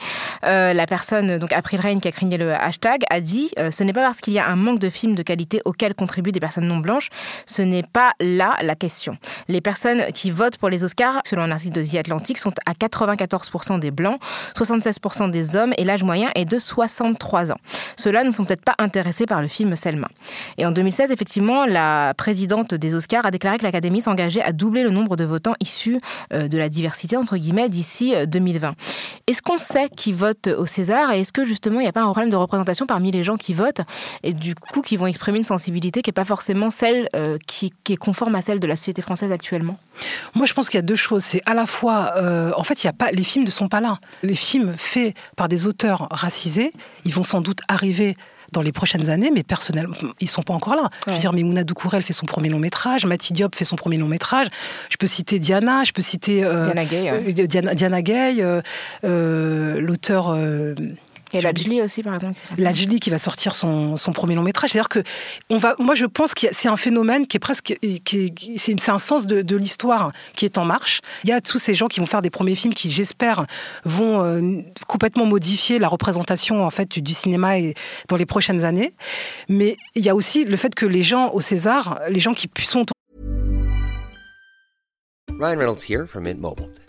[0.43, 4.03] la personne, donc April Rain, qui a créé le hashtag, a dit ce n'est pas
[4.03, 6.77] parce qu'il y a un manque de films de qualité auquel contribuent des personnes non
[6.77, 7.09] blanches,
[7.45, 9.17] ce n'est pas là la question.
[9.47, 12.73] Les personnes qui votent pour les Oscars, selon un article de The Atlantic, sont à
[12.73, 14.19] 94% des blancs,
[14.55, 17.57] 76% des hommes et l'âge moyen est de 63 ans.
[17.95, 20.09] Ceux-là ne sont peut-être pas intéressés par le film Selma.
[20.57, 24.83] Et en 2016, effectivement, la présidente des Oscars a déclaré que l'Académie s'engageait à doubler
[24.83, 25.99] le nombre de votants issus
[26.33, 28.67] euh, de la diversité, entre guillemets, d'ici 2020.
[28.67, 28.71] Euh,
[29.27, 32.01] est-ce qu'on sait qui vote au César et est-ce que justement il n'y a pas
[32.01, 33.81] un problème de représentation parmi les gens qui votent
[34.23, 37.73] et du coup qui vont exprimer une sensibilité qui n'est pas forcément celle euh, qui,
[37.87, 39.77] qui, est conforme à celle de la société française actuellement
[40.35, 41.23] Moi, je pense qu'il y a deux choses.
[41.23, 43.67] C'est à la fois, euh, en fait, il y a pas, les films ne sont
[43.67, 43.97] pas là.
[44.23, 46.73] Les films faits par des auteurs racisés,
[47.05, 48.15] ils vont sans doute arriver
[48.53, 50.83] dans les prochaines années, mais personnellement, ils sont pas encore là.
[50.83, 50.89] Ouais.
[51.07, 53.97] Je veux dire, Memouna Doukourel fait son premier long métrage, Mati Diop fait son premier
[53.97, 54.47] long métrage.
[54.89, 58.43] Je peux citer Diana, je peux citer euh, Diana Gay, euh, Diana, Diana Gay
[59.03, 60.37] l'auteur.
[61.33, 62.39] Et Lajli aussi, par exemple.
[62.57, 64.71] Lajli qui va sortir son, son premier long métrage.
[64.71, 65.03] C'est-à-dire que
[65.49, 68.99] on va, moi, je pense que c'est un phénomène qui est presque, qui c'est un
[68.99, 71.01] sens de, de l'histoire qui est en marche.
[71.23, 73.45] Il y a tous ces gens qui vont faire des premiers films qui, j'espère,
[73.83, 77.73] vont euh, complètement modifier la représentation en fait du cinéma et
[78.07, 78.93] dans les prochaines années.
[79.49, 82.49] Mais il y a aussi le fait que les gens au César, les gens qui
[82.61, 82.85] sont
[85.39, 86.71] Ryan Reynolds here from Mint Mobile.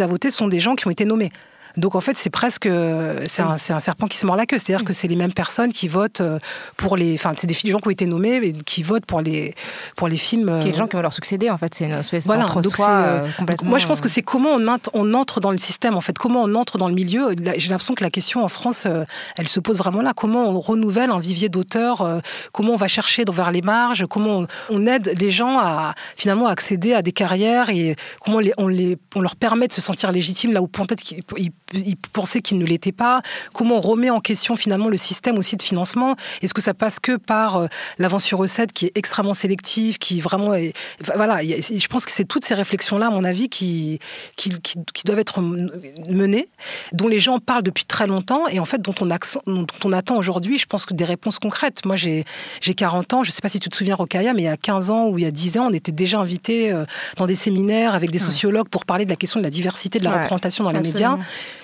[0.00, 1.32] à voter sont des gens qui ont été nommés.
[1.76, 2.68] Donc en fait, c'est presque
[3.24, 4.58] c'est un, un, serpent qui se mord la queue.
[4.58, 6.38] C'est-à-dire que c'est les mêmes personnes qui votent euh,
[6.76, 7.14] pour les.
[7.14, 9.54] Enfin, c'est des gens qui ont été nommés et qui votent pour les
[9.96, 10.58] pour les films.
[10.60, 11.50] Qui les gens qui vont leur succéder.
[11.50, 13.70] En fait, c'est une espèce voilà, d'entre-soi euh, complètement.
[13.70, 15.96] Moi, je pense que c'est comment on, on, entre dans le système.
[15.96, 17.34] En fait, comment on entre dans le milieu.
[17.56, 19.04] J'ai l'impression que la question en France, euh,
[19.36, 20.12] elle se pose vraiment là.
[20.14, 22.20] Comment on renouvelle un vivier d'auteurs
[22.52, 26.46] Comment on va chercher vers les marges Comment on, on, aide les gens à finalement
[26.46, 29.80] accéder à des carrières et comment on, les, on, les, on leur permet de se
[29.80, 31.22] sentir légitimes là où peut-être qu'ils
[31.72, 35.56] il pensait qu'il ne l'était pas Comment on remet en question finalement le système aussi
[35.56, 36.16] de financement?
[36.42, 37.66] Est-ce que ça passe que par euh,
[37.98, 40.72] l'avance sur recette qui est extrêmement sélective, qui vraiment est...
[41.14, 43.98] Voilà, je pense que c'est toutes ces réflexions-là, à mon avis, qui,
[44.36, 46.48] qui, qui, doivent être menées,
[46.92, 50.16] dont les gens parlent depuis très longtemps et en fait dont on, dont on attend
[50.16, 51.84] aujourd'hui, je pense que des réponses concrètes.
[51.84, 52.24] Moi, j'ai
[52.76, 54.56] 40 ans, je ne sais pas si tu te souviens, Rokaya, mais il y a
[54.56, 56.84] 15 ans ou il y a 10 ans, on était déjà invités euh,
[57.16, 60.04] dans des séminaires avec des sociologues pour parler de la question de la diversité, de
[60.04, 61.18] la représentation dans les médias.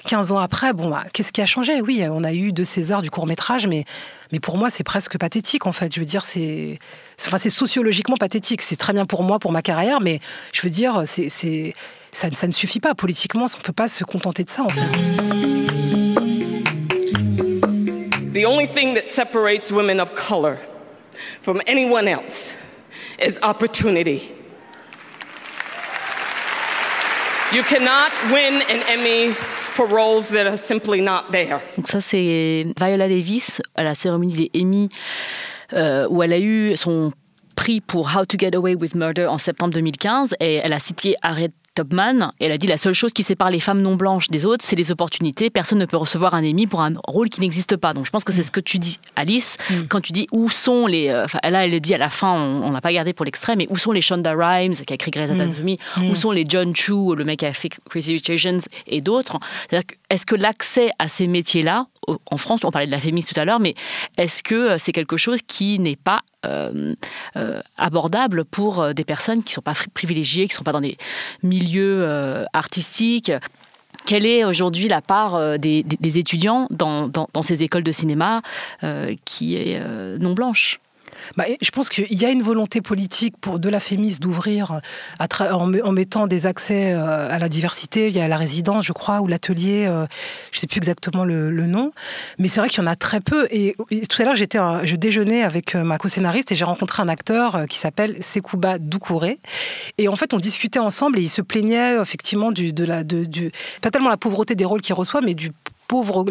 [0.05, 1.81] 15 ans après, bon, bah, qu'est-ce qui a changé?
[1.81, 3.85] Oui, on a eu deux César du court métrage, mais,
[4.33, 5.95] mais pour moi, c'est presque pathétique, en fait.
[5.95, 6.79] Je veux dire, c'est
[7.27, 8.63] enfin, sociologiquement pathétique.
[8.63, 10.21] C'est très bien pour moi, pour ma carrière, mais
[10.53, 11.75] je veux dire, c'est
[12.13, 12.95] ça, ça ne suffit pas.
[12.95, 14.81] Politiquement, on ne peut pas se contenter de ça, en fait.
[18.33, 20.59] The only thing that separates women of color
[21.43, 22.55] from anyone else
[23.19, 24.33] is opportunity.
[27.53, 29.35] You cannot win an Emmy
[29.75, 31.61] for roles that are simply not there.
[31.77, 34.89] Donc ça c'est Viola Davis à la cérémonie des Emmy
[35.73, 37.13] euh, où elle a eu son
[37.57, 41.17] prix pour How to Get Away with Murder en septembre 2015 et elle a cité
[41.23, 44.47] Harriet Topman, elle a dit la seule chose qui sépare les femmes non blanches des
[44.47, 45.51] autres, c'est les opportunités.
[45.51, 47.93] Personne ne peut recevoir un Emmy pour un rôle qui n'existe pas.
[47.93, 48.45] Donc je pense que c'est mm.
[48.45, 49.75] ce que tu dis, Alice, mm.
[49.89, 51.09] quand tu dis où sont les.
[51.09, 53.67] Euh, enfin, là, elle dit à la fin, on n'a pas gardé pour l'extrait, mais
[53.71, 55.41] où sont les Shonda Rhimes qui a écrit Grey's mm.
[55.41, 55.79] Anatomy,
[56.11, 59.39] où sont les John Chu, le mec qui a fait Crazy Rich Asians et d'autres?
[59.69, 63.41] C'est-à-dire, est-ce que l'accès à ces métiers-là, en France, on parlait de la féministe tout
[63.41, 63.75] à l'heure, mais
[64.17, 66.95] est-ce que euh, c'est quelque chose qui n'est pas euh,
[67.37, 70.81] euh, abordable pour des personnes qui ne sont pas privilégiées, qui ne sont pas dans
[70.81, 70.97] des
[71.43, 72.07] milieux
[72.53, 73.33] artistiques?
[74.07, 77.11] Quelle est aujourd'hui la part des, étudiants dans,
[77.43, 78.43] ces écoles de cinéma
[79.25, 79.81] qui est
[80.19, 80.81] non blanche?
[81.37, 84.81] Bah, je pense qu'il y a une volonté politique pour, de la FEMIS d'ouvrir
[85.19, 88.09] en, mettant des accès euh, à la diversité.
[88.09, 90.07] Il y a la résidence, je crois, ou l'atelier, euh,
[90.51, 91.93] je ne sais plus exactement le, nom.
[92.39, 93.47] Mais c'est vrai qu'il y en a très peu.
[93.51, 93.75] Et,
[94.09, 97.67] tout à l'heure, j'étais, je déjeunais avec euh, ma co-scénariste et j'ai rencontré un acteur
[97.69, 99.39] qui s'appelle Sekouba Doukouré.
[99.99, 104.55] Et en fait, on discutait ensemble et il se plaignait effectivement de la, la pauvreté
[104.55, 105.51] des rôles qu'il reçoit, mais du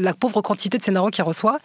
[0.02, 1.60] la pauvre quantité de scénarios qu'il reçoit.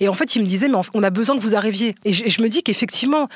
[0.00, 1.94] Et en fait, il me disait, mais on a besoin que vous arriviez.
[2.04, 3.28] Et je, me dis qu'effectivement,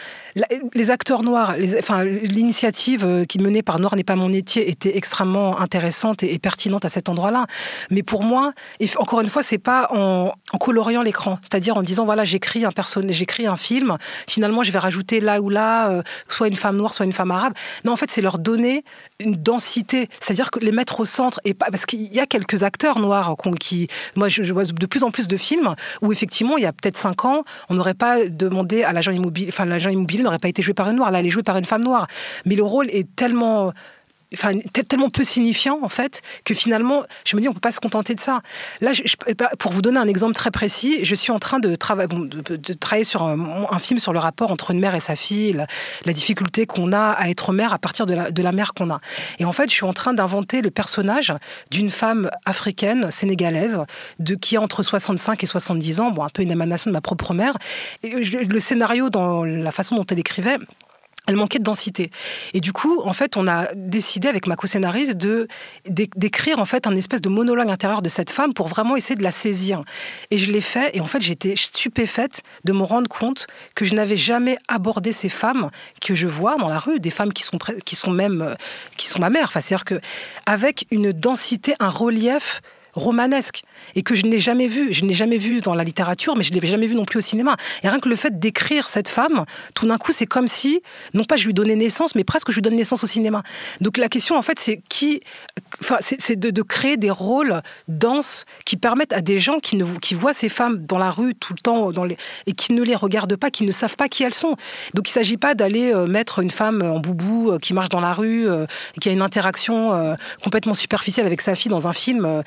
[0.74, 4.96] les acteurs noirs, enfin, l'initiative euh, qui menée par Noir n'est pas mon métier était
[4.96, 7.46] extrêmement intéressante et, pertinente à cet endroit-là.
[7.90, 8.52] Mais pour moi,
[8.96, 13.16] encore une fois, c'est pas en, coloriant l'écran, c'est-à-dire en disant, voilà, j'écris un personnage,
[13.16, 13.96] j'écris un film,
[14.28, 17.30] finalement, je vais rajouter là ou là, euh, soit une femme noire, soit une femme
[17.30, 17.54] arabe.
[17.84, 18.84] Non, en fait, c'est leur donner
[19.20, 22.98] une densité, c'est-à-dire que les mettre au centre, et parce qu'il y a quelques acteurs
[22.98, 26.66] noirs qui, moi, je, vois de plus en plus de films où effectivement, il y
[26.66, 30.38] a peut-être cinq ans, on n'aurait pas demandé à l'agent immobilier, enfin l'agent immobilier n'aurait
[30.38, 32.06] pas été joué par une noire, là, elle est jouée par une femme noire.
[32.44, 33.72] Mais le rôle est tellement
[34.88, 38.14] tellement peu signifiant en fait que finalement je me dis on peut pas se contenter
[38.14, 38.40] de ça.
[38.80, 39.02] Là, je,
[39.38, 43.22] bah, pour vous donner un exemple très précis, je suis en train de, travailler, sur
[43.22, 45.56] un, film sur le rapport entre une mère et sa fille,
[46.04, 48.90] la, difficulté qu'on a à être mère à partir de la, de la mère qu'on
[48.90, 49.00] a.
[49.38, 51.32] Et en fait, je suis en train d'inventer le personnage
[51.70, 53.80] d'une femme africaine sénégalaise
[54.18, 57.00] de qui a entre 65 et 70 ans, bon un peu une émanation de ma
[57.00, 57.56] propre mère.
[58.02, 60.58] Et le scénario dans la façon dont elle écrivait
[61.28, 62.10] elle manquait de densité.
[62.54, 65.46] Et du coup, en fait, on a décidé avec ma co-scénariste de
[65.86, 69.22] d'écrire en fait un espèce de monologue intérieur de cette femme pour vraiment essayer de
[69.22, 69.82] la saisir.
[70.30, 70.96] Et je l'ai fait.
[70.96, 75.28] Et en fait, j'étais stupéfaite de me rendre compte que je n'avais jamais abordé ces
[75.28, 78.54] femmes que je vois dans la rue, des femmes qui sont qui sont même euh,
[78.96, 79.52] qui sont ma mère.
[79.52, 80.00] C'est-à-dire que
[80.46, 82.62] avec une densité, un relief
[82.98, 83.62] romanesque
[83.94, 84.92] et que je n'ai jamais vu.
[84.92, 87.18] Je n'ai jamais vu dans la littérature, mais je ne l'ai jamais vu non plus
[87.18, 87.56] au cinéma.
[87.82, 90.82] Et rien que le fait d'écrire cette femme, tout d'un coup, c'est comme si,
[91.14, 93.42] non pas je lui donnais naissance, mais presque je lui donne naissance au cinéma.
[93.80, 95.20] Donc la question, en fait, c'est qui,
[95.80, 100.34] enfin, c'est de, créer des rôles denses qui permettent à des gens qui, ne, voient
[100.34, 101.90] ces femmes dans la rue tout le temps
[102.46, 104.56] et qui ne les regardent pas, qui ne savent pas qui elles sont.
[104.94, 107.88] Donc il ne s'agit pas d'aller euh, mettre une femme en boubou euh, qui marche
[107.88, 108.66] dans la rue, euh,
[109.00, 109.68] qui a une interaction
[110.42, 112.42] complètement superficielle avec sa fille dans un film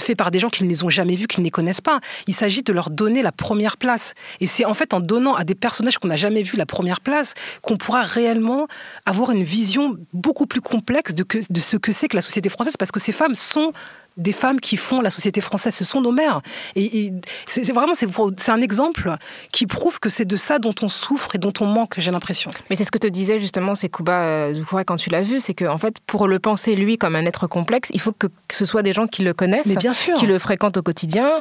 [0.00, 2.00] fait par des gens qui ne les ont jamais vus, qui ne les connaissent pas.
[2.26, 4.14] Il s'agit de leur donner la première place.
[4.40, 7.00] Et c'est en fait en donnant à des personnages qu'on n'a jamais vus la première
[7.00, 8.66] place qu'on pourra réellement
[9.06, 12.90] avoir une vision beaucoup plus complexe de ce que c'est que la société française, parce
[12.90, 13.72] que ces femmes sont
[14.16, 16.40] des femmes qui font la société française, ce sont nos mères.
[16.76, 17.12] Et,
[17.46, 19.14] c'est vraiment c'est un exemple
[19.52, 22.50] qui prouve que c'est de ça dont on souffre et dont on manque, j'ai l'impression.
[22.70, 25.54] Mais c'est ce que te disait justement c'est Kuba euh, quand tu l'as vu, c'est
[25.54, 28.64] qu'en en fait pour le penser lui comme un être complexe, il faut que ce
[28.64, 30.16] soit des gens qui le connaissent, bien sûr.
[30.16, 31.40] qui le fréquentent au quotidien,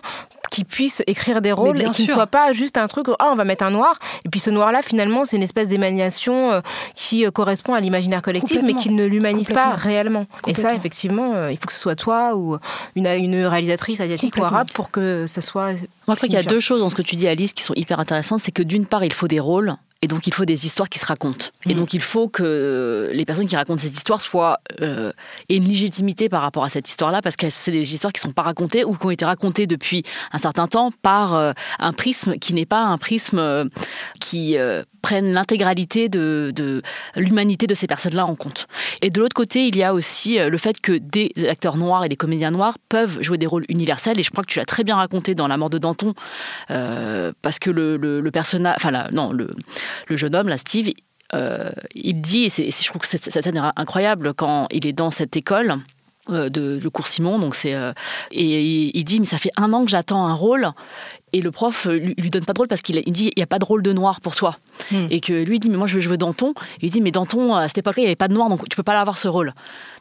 [0.53, 3.35] qui puissent écrire des rôles et qui ne soient pas juste un truc, ah, on
[3.35, 6.61] va mettre un noir, et puis ce noir-là, finalement, c'est une espèce d'émanation euh,
[6.95, 10.27] qui euh, correspond à l'imaginaire collectif, mais qui ne l'humanise pas réellement.
[10.45, 12.57] Et ça, effectivement, euh, il faut que ce soit toi ou
[12.95, 15.71] une, une réalisatrice asiatique ou arabe pour que ça soit.
[15.71, 17.63] Moi, je crois qu'il y a deux choses dans ce que tu dis, Alice, qui
[17.63, 18.41] sont hyper intéressantes.
[18.43, 19.75] C'est que d'une part, il faut des rôles.
[20.03, 21.47] Et donc, il faut des histoires qui se racontent.
[21.65, 21.77] Et Mm.
[21.77, 25.11] donc, il faut que les personnes qui racontent ces histoires soient euh,
[25.49, 28.33] aient une légitimité par rapport à cette histoire-là, parce que c'est des histoires qui sont
[28.33, 32.37] pas racontées ou qui ont été racontées depuis un certain temps par euh, un prisme
[32.37, 33.65] qui n'est pas un prisme euh,
[34.19, 36.81] qui euh, prenne l'intégralité de, de
[37.15, 38.67] l'humanité de ces personnes-là en compte.
[39.01, 42.09] Et de l'autre côté, il y a aussi le fait que des acteurs noirs et
[42.09, 44.19] des comédiens noirs peuvent jouer des rôles universels.
[44.19, 46.13] Et je crois que tu l'as très bien raconté dans La mort de Danton,
[46.67, 49.53] parce que le, le, le personnage, enfin la- non, le,
[50.08, 50.91] le jeune homme, là, Steve,
[51.34, 54.86] euh, il dit, et c'est- je trouve que cette, cette scène est incroyable quand il
[54.86, 55.75] est dans cette école.
[56.29, 57.91] euh, de le cours Simon donc c'est euh,
[58.32, 60.69] et il, dit mais ça fait un an que j'attends un rôle
[61.34, 63.43] et le prof lui, lui donne pas de rôle parce qu'il il dit il y
[63.43, 64.56] a pas de rôle de noir pour toi.
[65.10, 66.53] Et que lui il dit mais moi je veux jouer Danton.
[66.82, 68.69] Et il dit mais Danton à cette époque-là il y avait pas de noir donc
[68.69, 69.53] tu peux pas avoir ce rôle.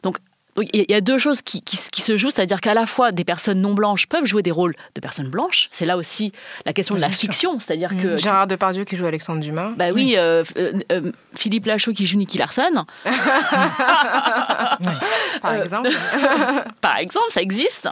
[0.03, 0.19] Donc
[0.55, 3.11] donc, il y a deux choses qui, qui- qui se jouent, c'est-à-dire qu'à la fois
[3.11, 5.67] des personnes non blanches peuvent jouer des rôles de personnes blanches.
[5.71, 6.31] C'est là aussi
[6.65, 9.71] la question de la fiction, c'est-à-dire que Gérard Depardieu qui joue Alexandre Dumas.
[9.75, 12.85] bah oui, euh, euh, euh, Philippe Lachaud qui joue Nicky Larson,
[15.41, 15.89] par exemple.
[16.81, 17.89] par exemple, ça existe.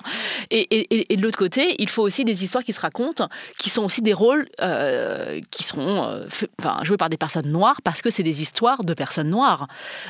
[0.50, 3.28] Et, et- et- et de l'autre côté, il faut aussi des histoires qui se racontent,
[3.58, 7.48] qui sont aussi des rôles euh, qui seront euh, fait- enfin, joués par des personnes
[7.52, 9.68] noires, parce que c'est des histoires de personnes noires.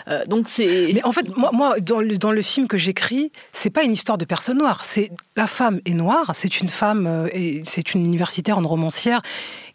[0.08, 0.92] Euh, donc c'est...
[0.94, 3.94] Mais en fait, moi, moi dans, le, dans le film que j'écris, c'est pas une
[3.94, 4.86] histoire de personne noire.
[4.86, 6.32] C'est la femme est noire.
[6.34, 9.22] C'est une femme euh, et c'est une universitaire, une romancière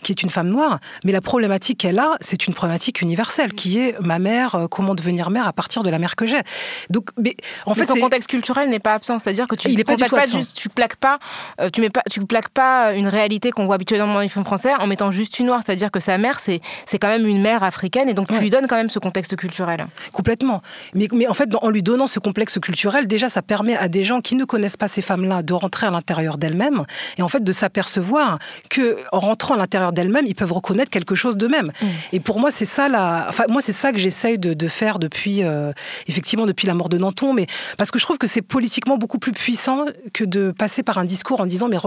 [0.02, 0.78] qui est une femme noire.
[1.04, 4.54] Mais la problématique qu'elle a, c'est une problématique universelle, qui est ma mère.
[4.54, 6.40] euh, comment devenir mère à partir de la mère que j'ai.
[6.90, 7.34] Donc, mais
[7.66, 10.56] en Mais fait, son contexte culturel n'est pas absent, c'est-à-dire que tu pas pas juste,
[10.56, 11.18] tu plaques pas,
[11.60, 14.44] euh, tu mets pas, tu plaques pas une réalité qu'on voit habituellement dans les films
[14.44, 17.40] français en mettant juste une noire, c'est-à-dire que sa mère c'est c'est quand même une
[17.42, 19.86] mère africaine et donc tu lui donnes quand même ce contexte culturel.
[20.12, 20.62] Complètement.
[20.94, 23.88] Mais, mais en fait, dans- en lui donnant ce complexe culturel, déjà, ça permet à
[23.88, 26.84] des gens qui ne connaissent pas ces femmes-là de rentrer à l'intérieur d'elles-mêmes
[27.18, 28.38] et en fait de s'apercevoir
[28.70, 31.72] que en rentrant à l'intérieur d'elles-mêmes, ils peuvent reconnaître quelque chose d'eux-mêmes.
[32.12, 33.26] Et pour moi, c'est ça la.
[33.28, 35.72] Enfin, moi, c'est ça que j'essaye de, de faire depuis, euh,
[36.06, 37.32] effectivement, depuis la mort de Danton.
[37.32, 40.98] Mais parce que je trouve que c'est politiquement beaucoup plus puissant que de passer par
[40.98, 41.78] un discours en disant mais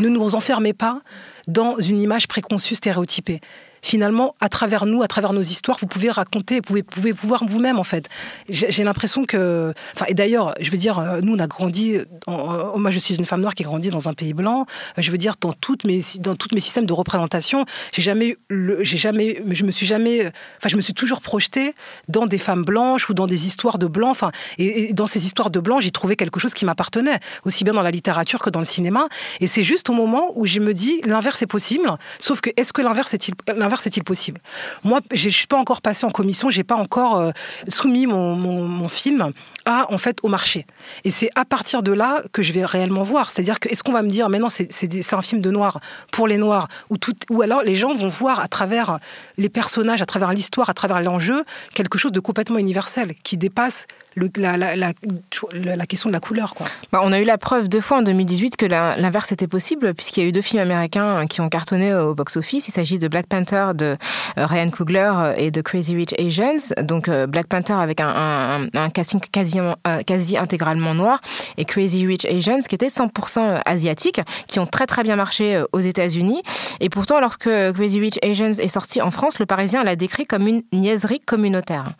[0.00, 1.00] ne nous enfermez pas
[1.46, 3.40] dans une image préconçue, stéréotypée
[3.82, 7.44] finalement, à travers nous, à travers nos histoires, vous pouvez raconter, vous pouvez, pouvez pouvoir
[7.46, 8.08] vous-même, en fait.
[8.48, 9.72] J'ai l'impression que...
[9.94, 11.96] Enfin, et d'ailleurs, je veux dire, euh, nous, on a grandi...
[11.96, 14.66] euh, moi, je suis une femme noire qui a grandi dans un pays blanc.
[14.96, 18.36] Euh, Je veux dire, dans toutes mes, dans toutes mes systèmes de représentation, j'ai jamais...
[18.80, 19.42] J'ai jamais...
[19.50, 20.26] Je me suis jamais...
[20.58, 21.72] Enfin, je me suis toujours projetée
[22.08, 24.10] dans des femmes blanches ou dans des histoires de blancs.
[24.10, 27.64] Enfin, et, et dans ces histoires de blancs, j'ai trouvé quelque chose qui m'appartenait, aussi
[27.64, 29.08] bien dans la littérature que dans le cinéma.
[29.40, 31.90] Et c'est juste au moment où je me dis, l'inverse est possible.
[32.18, 33.34] Sauf que, est-ce que l'inverse est-il
[33.68, 34.40] l'inverse est-il possible?
[34.82, 37.30] Moi, je suis pas encore passée en commission, j'ai pas encore euh,
[37.68, 39.32] soumis mon, mon, film
[39.66, 40.64] à, en fait, au marché.
[41.04, 43.30] Et c'est à partir de là que je vais réellement voir.
[43.30, 46.26] C'est-à-dire que, est-ce qu'on va me dire, mais non, c'est un film de noir pour
[46.26, 48.98] les noirs, ou, tout, ou alors les gens vont voir à travers
[49.36, 53.86] les personnages, à travers l'histoire, à travers l'enjeu, quelque chose de complètement universel, qui dépasse
[54.18, 56.54] la, question de la couleur.
[56.92, 60.22] Bah, on a eu la preuve deux fois en 2018 que l'inverse était possible, puisqu'il
[60.22, 62.68] y a eu deux films américains qui ont cartonné au box-office.
[62.68, 63.96] Il s'agit de Black Panther de
[64.38, 66.74] euh, Ryan Coogler et de Crazy Rich Asians.
[66.82, 71.20] Donc euh, Black Panther avec un, casting quasi, euh, quasi intégralement noir
[71.56, 75.80] et Crazy Rich Asians qui était 100% asiatique, qui ont très très bien marché aux
[75.80, 76.42] États-Unis.
[76.80, 80.46] Et pourtant, lorsque Crazy Rich Asians est sorti en France, le Parisien l'a décrit comme
[80.46, 81.92] une niaiserie communautaire.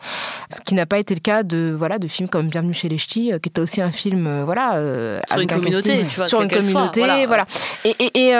[0.49, 2.97] Ce qui n'a pas été le cas de, voilà, de films comme Bienvenue chez les
[2.97, 5.89] Ch'tis, euh, qui était aussi un film euh, voilà, euh, Sur avec une un communauté,
[5.97, 7.25] casting- tu vois, sur une soit, communauté, voilà.
[7.27, 7.45] voilà.
[7.85, 8.35] Et, et- et,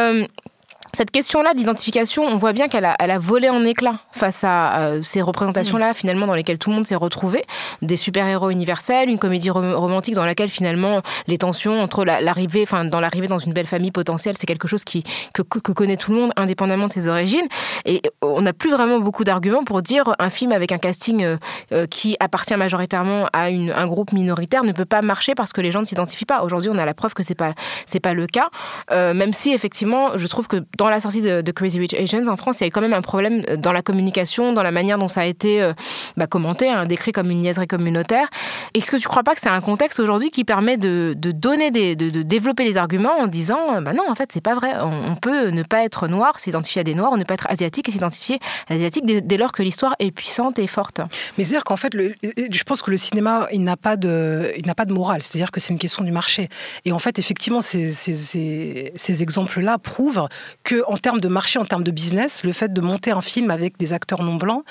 [0.94, 4.80] cette question-là d'identification, on voit bien qu'elle a, elle a volé en éclats face à
[4.80, 7.44] euh, ces représentations-là, finalement, dans lesquelles tout le monde s'est retrouvé.
[7.82, 12.64] Des super-héros universels, une comédie rom- romantique dans laquelle, finalement, les tensions entre la- l'arrivée,
[12.64, 16.12] enfin, dans l'arrivée dans une belle famille potentielle, c'est quelque chose qui, que, connaît tout
[16.12, 17.48] le monde, indépendamment de ses origines.
[17.86, 21.38] Et on n'a plus vraiment beaucoup d'arguments pour dire un film avec un casting euh,
[21.72, 25.62] euh, qui appartient majoritairement à une- un groupe minoritaire ne peut pas marcher parce que
[25.62, 26.42] les gens ne s'identifient pas.
[26.42, 27.54] Aujourd'hui, on a la preuve que c'est pas
[27.86, 28.50] c'est pas le cas.
[28.92, 32.38] Euh, même si effectivement, je trouve que dans la sortie de, Crazy Rich Asians en
[32.38, 34.98] France, il y a eu quand même un problème dans la communication, dans la manière
[34.98, 35.74] dont ça a été euh,
[36.16, 38.30] bah, commenté, un décrit comme une niaiserie communautaire.
[38.74, 41.70] Est-ce que tu ne crois pas que c'est un contexte aujourd'hui qui permet de, donner
[41.70, 44.74] des, de, développer les arguments en disant, bah non, en fait, c'est pas vrai.
[44.82, 47.90] On, peut ne pas être noir, s'identifier à des noirs, on ne pas être asiatique
[47.90, 48.40] et s'identifier
[48.70, 51.02] à asiatique dès, dès, lors que l'histoire est puissante et forte.
[51.38, 55.24] Mais c'est-à-dire qu'en fait, je pense que le cinéma, il n'a pas de, de morale.
[55.24, 56.48] C'est-à-dire que c'est une question du marché.
[56.86, 60.28] Et en fait, effectivement, ces, exemples-là prouvent
[60.64, 63.52] que, en termes de marché, en termes de business, le fait de monter un film
[63.52, 64.64] avec des acteurs non blancs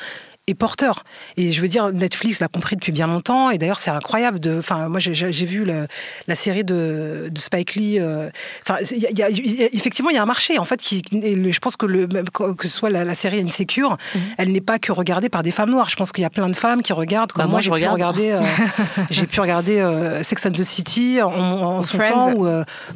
[0.48, 1.04] est porteur.
[1.36, 3.50] Et je veux dire, Netflix l'a compris depuis bien longtemps.
[3.50, 4.40] Et d'ailleurs, c'est incroyable.
[4.40, 7.98] De, enfin, moi, j'ai vu la série de, de Spike Lee.
[7.98, 8.30] Euh,
[8.62, 9.28] enfin, y a,
[9.72, 10.58] effectivement, il y a un marché.
[10.58, 14.20] En fait, qui, je pense que le, que ce soit la, série Insecure, mhm.
[14.38, 15.88] elle n'est pas que regardée par des femmes noires.
[15.88, 17.32] Je pense qu'il y a plein de femmes qui regardent.
[17.32, 18.42] Comme bah, moi, j'ai pu regarder, euh,
[19.10, 22.46] j'ai pu regarder euh, Sex and the City en, en son temps, où,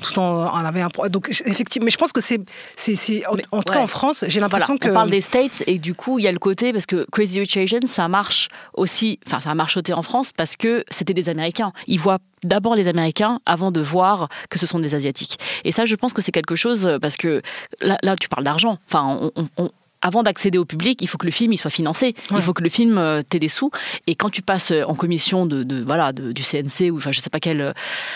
[0.01, 0.88] tout en, on avait un.
[1.09, 2.41] Donc, effectivement, mais je pense que c'est,
[2.77, 4.88] c'est, en, en tout cas en France, j'ai l'impression que.
[4.88, 7.41] On parle des States et du coup, il y a le côté parce que Crazy
[7.87, 11.72] ça marche aussi, enfin ça a marchoté en France parce que c'était des Américains.
[11.87, 15.38] Ils voient d'abord les Américains avant de voir que ce sont des Asiatiques.
[15.64, 17.43] Et ça, je pense que c'est quelque chose parce que
[17.80, 18.78] là, tu parles d'argent.
[18.88, 19.70] Enfin, on,
[20.03, 22.14] avant d'accéder au public, il faut que le film il soit financé.
[22.32, 23.70] Il faut que le film euh, t'ait des sous.
[24.07, 27.30] Et quand tu passes euh, en commission de, voilà du CNC ou enfin je sais
[27.30, 27.72] pas quelle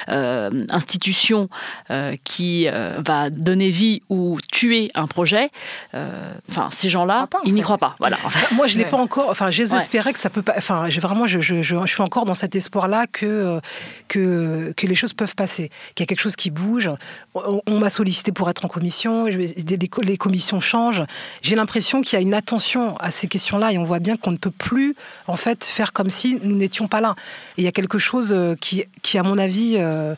[0.09, 1.49] euh, institution
[2.25, 5.51] qui va donner vie ou tuer un projet,
[5.95, 7.95] enfin ces gens-là, ils n'y croient pas.
[7.99, 8.19] Voilà.
[8.53, 9.29] Moi je l'ai pas encore.
[9.31, 10.55] Enfin j'espérais que ça peut pas.
[10.57, 13.61] Enfin vraiment je, je, je, suis encore dans cet espoir-là que,
[14.09, 16.91] que que les choses peuvent passer, qu'il y a quelque chose qui bouge.
[17.35, 19.27] On, m'a sollicité pour être en commission.
[19.27, 21.05] les commissions changent.
[21.43, 24.31] J'ai l'impression qu'il y a une attention à ces questions-là et on voit bien qu'on
[24.31, 24.95] ne peut plus
[25.27, 27.15] en fait faire comme si nous n'étions pas là.
[27.57, 30.15] Et il y a quelque chose euh, qui, qui à mon avis, euh,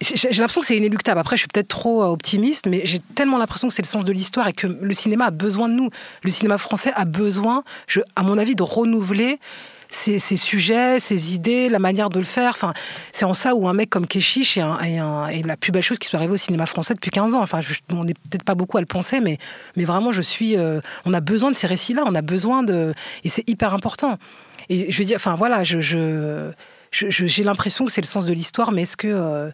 [0.00, 1.20] j'ai l'impression que c'est inéluctable.
[1.20, 4.04] Après, je suis peut-être trop euh, optimiste, mais j'ai tellement l'impression que c'est le sens
[4.04, 5.90] de l'histoire et que le cinéma a besoin de nous.
[6.22, 9.38] Le cinéma français a besoin, je, à mon avis, de renouveler
[9.94, 12.50] ses, sujets, ses idées, la manière de le faire.
[12.50, 12.72] Enfin,
[13.12, 16.18] c'est en ça où un mec comme Keshish est, la plus belle chose qui soit
[16.18, 17.42] arrivée au cinéma français depuis 15 ans.
[17.42, 17.60] Enfin,
[17.92, 19.38] on n'est peut-être pas beaucoup à le penser, mais,
[19.76, 20.56] mais vraiment, je suis.
[20.56, 22.94] Euh, on a besoin de ces récits-là, on a besoin de.
[23.24, 24.18] Et c'est hyper important.
[24.68, 25.80] Et je veux dire, enfin voilà, je,
[26.92, 29.50] j'ai l'impression que c'est le sens de l'histoire, mais est-ce que euh,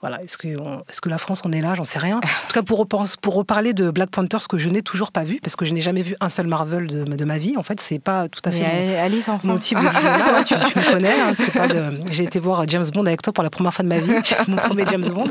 [0.00, 1.74] voilà, est-ce que, est que la France en est là?
[1.74, 2.16] J'en sais rien.
[2.18, 5.24] En tout cas, pour, pour reparler de Black Panther, ce que je n'ai toujours pas
[5.24, 7.62] vu, parce que je n'ai jamais vu un seul Marvel de, de ma vie, en
[7.62, 10.44] fait, c'est pas tout à fait mon, Alice mon type de cinéma.
[10.44, 13.82] tu, me connais, hein, j'ai été voir James Bond avec toi pour la première fois
[13.82, 14.14] de ma vie,
[14.48, 15.24] mon premier James Bond.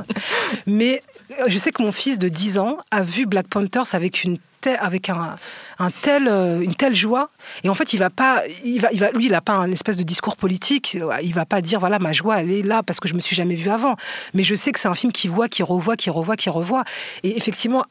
[0.67, 1.01] Mais
[1.48, 5.10] je sais que mon fils de 10 ans a vu Black Panthers avec une avec
[5.10, 5.38] un,
[5.78, 7.30] un tel, euh, une telle joie.
[7.64, 9.72] Et en fait, il va pas, il va, il va, lui, il n'a pas un
[9.72, 10.98] espèce de discours politique.
[11.24, 13.36] Il va pas dire voilà ma joie, elle est là parce que je me suis
[13.36, 13.96] jamais vu avant.
[14.34, 16.84] Mais je sais que c'est un film qui voit, qui revoit, qui revoit, qui revoit.
[17.24, 17.86] Et effectivement,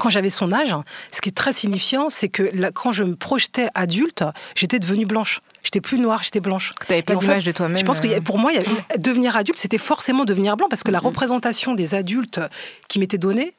[0.00, 0.74] quand j'avais son âge,
[1.12, 4.24] ce qui est très signifiant, c'est que quand je me projetais adulte,
[4.56, 5.40] j'étais devenue blanche.
[5.64, 6.74] J'étais plus noire, j'étais blanche.
[6.86, 7.78] Tu n'avais pas d'image de toi-même.
[7.78, 8.20] Je pense que euh.
[8.20, 8.52] pour moi,
[8.98, 12.40] devenir adulte, c'était forcément devenir blanc parce que la représentation des adultes
[12.88, 13.54] qui m'était donnée,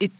[0.00, 0.10] et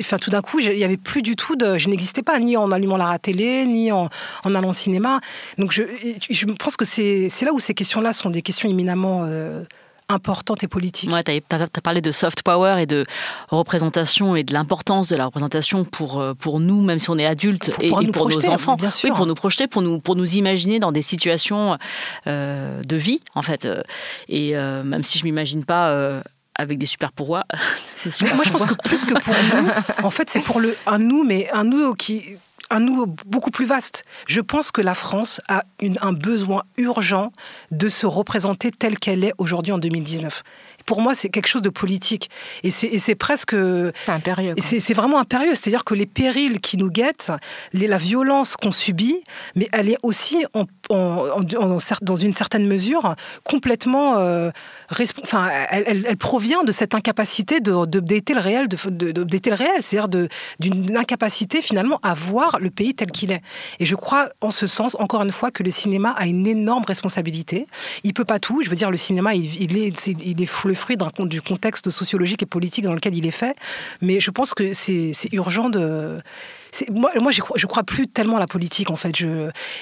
[0.00, 1.78] enfin, tout d'un coup, il n'y avait plus du tout de.
[1.78, 4.10] Je n'existais pas, ni en allumant la télé, ni en,
[4.44, 5.20] allant au cinéma.
[5.58, 5.84] Donc, je,
[6.28, 9.24] je pense que c'est là où ces questions-là sont des questions éminemment.
[9.24, 9.64] Euh,
[10.08, 11.10] importantes et politiques.
[11.12, 13.04] Ouais, tu as, parlé de soft power et de
[13.48, 17.26] représentation et de l'importance de la représentation pour, euh, pour nous, même si on est
[17.26, 18.76] adulte, et, pour nos enfants.
[18.76, 19.10] Bien sûr.
[19.10, 21.78] Oui, pour nous projeter, pour nous, pour nous imaginer dans des situations
[22.26, 23.68] euh, de vie, en fait.
[24.28, 26.22] Et même si je m'imagine pas
[26.54, 27.44] avec des super pouvoirs.
[28.34, 31.24] Moi, je pense que plus que pour nous, en fait, c'est pour le, un nous,
[31.24, 32.36] mais un nous qui
[32.72, 34.04] un nous beaucoup plus vaste.
[34.26, 37.32] Je pense que la France a une, un besoin urgent
[37.70, 40.42] de se représenter telle qu'elle est aujourd'hui en 2019
[40.82, 42.30] pour moi, c'est quelque chose de politique.
[42.62, 43.54] Et c'est presque.
[43.94, 44.54] C'est impérieux.
[44.58, 45.52] C'est vraiment impérieux.
[45.52, 47.32] C'est-à-dire que les périls qui nous guettent,
[47.72, 49.22] les, la violence qu'on subit,
[49.54, 53.14] mais elle est aussi, en, dans une certaine mesure,
[53.44, 54.18] complètement.
[54.18, 54.50] Euh,
[55.22, 59.82] enfin, elle, elle, provient de cette incapacité d'updater le réel, de, de, le réel.
[59.82, 60.28] C'est-à-dire
[60.58, 63.42] d'une incapacité, finalement, à voir le pays tel qu'il est.
[63.78, 66.84] Et je crois, en ce sens, encore une fois, que le cinéma a une énorme
[66.84, 67.66] responsabilité.
[68.04, 68.62] Il peut pas tout.
[68.62, 72.42] Je veux dire, le cinéma, il, il est, il est le fruit du contexte sociologique
[72.42, 73.56] et politique dans lequel il est fait.
[74.00, 76.18] Mais je pense que c'est urgent de
[76.90, 79.14] moi, moi je, crois, crois plus tellement à la politique en fait.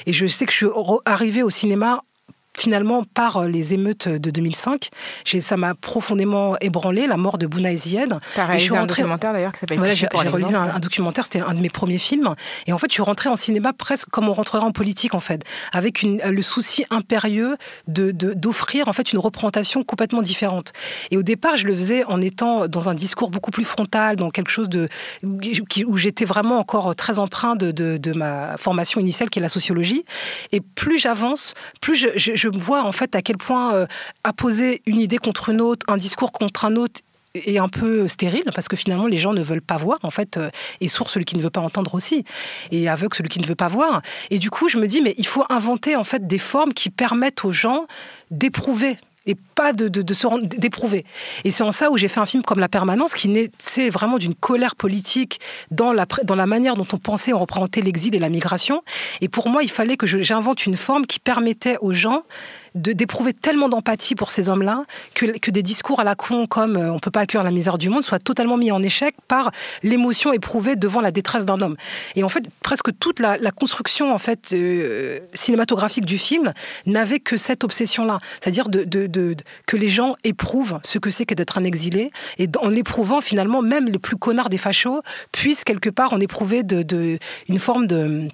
[0.07, 0.67] Et je sais que je suis
[1.05, 2.03] arrivée au cinéma
[2.61, 4.91] finalement, par euh, les émeutes de 2005,
[5.41, 8.19] ça m'a profondément ébranlé, la mort de Bouna Ezied.
[8.35, 11.41] Tu as réalisé un documentaire d'ailleurs qui s'appelle voilà, J'ai réalisé un, un, documentaire, c'était
[11.41, 12.35] un de mes premiers films.
[12.67, 15.21] Et en fait, je suis rentrée en cinéma presque comme on rentrerait en politique, en
[15.21, 17.57] fait, avec une, le souci impérieux
[17.89, 20.73] d'offrir de, d'offrir en fait une représentation complètement différente.
[21.11, 24.31] Et au départ, je le faisais en étant dans un discours beaucoup plus frontal, dans
[24.31, 24.89] quelque chose de,
[25.23, 29.49] où j'étais vraiment encore très empreint de, de, de, ma formation initiale, qui est la
[29.49, 30.05] sociologie.
[30.53, 33.87] Et plus j'avance, plus je, je, je, vois en fait à quel point euh,
[34.25, 37.01] apposer une idée contre une autre, un discours contre un autre,
[37.35, 40.37] est un peu stérile parce que finalement les gens ne veulent pas voir en fait
[40.37, 42.25] euh, et sourd celui qui ne veut pas entendre aussi
[42.71, 44.03] et aveugle celui qui ne veut pas voir.
[44.31, 46.91] Et du coup je me dis mais il faut inventer en fait des formes qui
[46.91, 47.87] permettent aux gens
[48.31, 48.97] d'éprouver
[49.31, 51.05] et pas de, se rendre d'éprouver.
[51.45, 54.19] Et c'est en ça où j'ai fait un film comme La Permanence, qui naissait vraiment
[54.19, 58.19] d'une colère politique dans la, dans la manière dont on pensait, on représentait l'exil et
[58.19, 58.83] la migration.
[59.21, 62.25] Et pour moi, il fallait que j'invente une forme qui permettait aux gens
[62.75, 64.83] d'éprouver tellement d'empathie pour ces hommes-là
[65.15, 67.79] que, que, des discours à la con comme euh, on peut pas accueillir la misère
[67.79, 69.51] du monde soient totalement mis en échec par
[69.83, 71.77] l'émotion éprouvée devant la détresse d'un homme.
[72.17, 76.53] Et en fait, presque toute la, construction en fait euh, cinématographique du film
[76.87, 81.35] n'avait que cette obsession-là, c'est-à-dire de, de, que les gens éprouvent ce que c'est que
[81.35, 85.03] d'être un exilé et en l'éprouvant finalement même le plus connard des fachos
[85.33, 87.19] puisse quelque part en éprouver de,
[87.49, 88.29] une forme de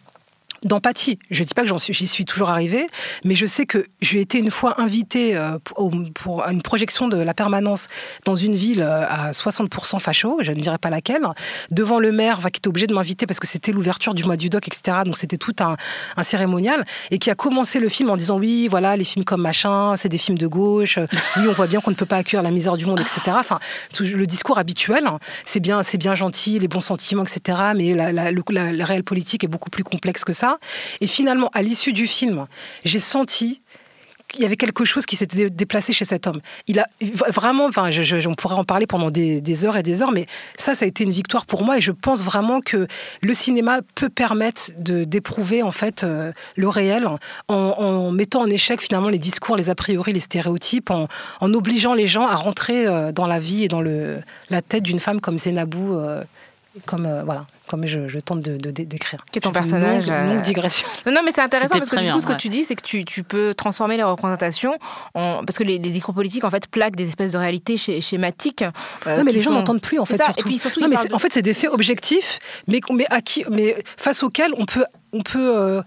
[0.67, 1.19] d'empathie.
[1.31, 2.87] Je ne dis pas que j'y suis, toujours arrivée,
[3.25, 7.17] mais je sais que j'ai été une fois invitée euh, pour, pour, une projection de
[7.17, 7.89] la permanence
[8.25, 11.23] dans une ville euh, à 60% facho, je ne dirais pas laquelle,
[11.71, 14.51] devant le maire qui était obligé de m'inviter parce que c'était l'ouverture du mois du
[14.51, 14.99] doc, etc.
[15.05, 15.77] Donc c'était tout un,
[16.17, 19.43] un, cérémonial, et qui a commencé le film en disant oui, voilà, les films comme
[19.43, 20.99] machin, c'est des films de gauche,
[21.37, 23.21] oui, on voit bien qu'on ne peut pas accueillir la misère du monde, etc.
[23.39, 23.61] Enfin,
[23.95, 25.09] tout, le discours habituel,
[25.45, 27.59] c'est bien, c'est bien gentil, les bons sentiments, etc.
[27.77, 30.56] Mais la, la, la, la réelle politique est beaucoup plus complexe que ça.
[31.01, 32.47] Et finalement, à l'issue du film,
[32.85, 33.61] j'ai senti
[34.29, 36.41] qu'il y avait quelque chose qui s'était déplacé chez cet homme.
[36.67, 40.13] Il a vraiment, enfin, je, on pourrait en parler pendant des, heures et des heures,
[40.13, 40.27] mais
[40.59, 42.87] ça, ça a été une victoire pour moi et je pense vraiment que
[43.21, 47.09] le cinéma peut permettre de d'éprouver en fait euh, le réel
[47.49, 51.09] en, mettant en échec finalement les discours, les a priori, les stéréotypes, en,
[51.55, 55.21] obligeant les gens à rentrer euh, dans la vie et dans la tête d'une femme
[55.21, 56.23] comme Zénabou, euh,
[56.85, 59.25] comme voilà comme je, je tente de, de, décrire.
[59.33, 60.87] Qui est ton personnage longue, longue, digression.
[61.07, 62.83] Non, non mais c'est intéressant parce que du coup, ce que tu dis, c'est que
[62.83, 64.77] tu, tu, peux transformer les représentations
[65.15, 65.45] en...
[65.45, 68.63] parce que les, les discours politiques, en fait, plaquent des espèces de réalités schématiques.
[69.07, 70.23] Euh, non, mais les gens n'entendent plus, en fait.
[70.23, 70.41] Surtout.
[70.41, 72.39] Et puis surtout, non, mais en fait, c'est des faits objectifs,
[72.69, 75.83] mais, mais, à qui, mais face auxquels on peut, on peut euh,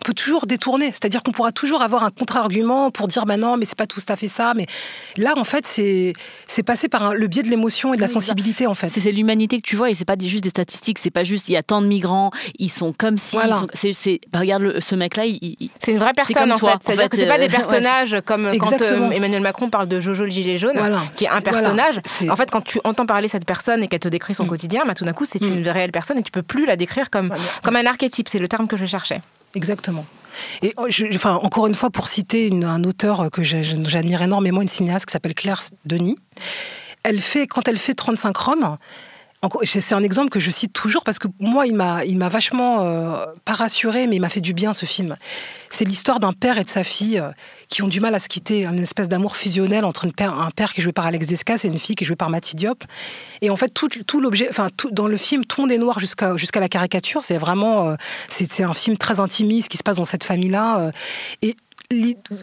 [0.00, 0.90] on peut toujours détourner.
[0.92, 4.00] C'est-à-dire qu'on pourra toujours avoir un contre-argument pour dire bah non, mais c'est pas tout
[4.08, 4.52] à fait ça.
[4.56, 4.66] Mais
[5.16, 6.12] là, en fait, c'est
[6.46, 8.88] c'est passé par le biais de l'émotion et de la sensibilité, en fait.
[8.88, 10.98] C'est l'humanité que tu vois et c'est pas juste des statistiques.
[10.98, 13.36] C'est pas juste il y a tant de migrants, ils sont comme si.
[13.36, 13.62] Voilà.
[14.32, 16.78] Bah, regarde le, ce mec-là, il, c'est une vraie personne en fait.
[16.80, 20.24] C'est-à-dire que c'est pas des euh, personnages comme quand euh, Emmanuel Macron parle de Jojo
[20.24, 21.02] le gilet jaune, voilà.
[21.14, 22.00] qui est un personnage.
[22.18, 24.48] Voilà, en fait, quand tu entends parler cette personne et qu'elle te décrit son mm.
[24.48, 25.52] quotidien, bah, tout d'un coup, c'est mm.
[25.52, 28.28] une réelle personne et tu peux plus la décrire comme comme un archétype.
[28.28, 29.20] C'est le terme que je cherchais.
[29.54, 30.06] Exactement.
[30.62, 35.06] Et oh, enfin, encore une fois, pour citer un auteur que j'admire énormément, une cinéaste
[35.06, 36.16] qui s'appelle Claire Denis,
[37.04, 38.78] elle fait, quand elle fait 35 Roms,
[39.64, 42.80] c'est un exemple que je cite toujours parce que moi, il m'a, il m'a vachement
[42.80, 45.16] euh, pas rassuré, mais il m'a fait du bien ce film.
[45.70, 47.30] C'est l'histoire d'un père et de sa fille euh,
[47.74, 50.72] qui ont du mal à se quitter, une espèce d'amour fusionnel entre père, un père
[50.72, 52.84] qui est joué par Alex Descas et une fille qui est jouée par Mathieu Diop.
[53.42, 56.36] Et en fait, tout, l'objet, enfin, dans le film, tout le monde est noir jusqu'à
[56.36, 57.24] jusqu'à la caricature.
[57.24, 57.96] C'est vraiment, euh,
[58.30, 60.92] c'est un film très intimiste qui se passe dans cette famille-là.
[61.42, 61.56] et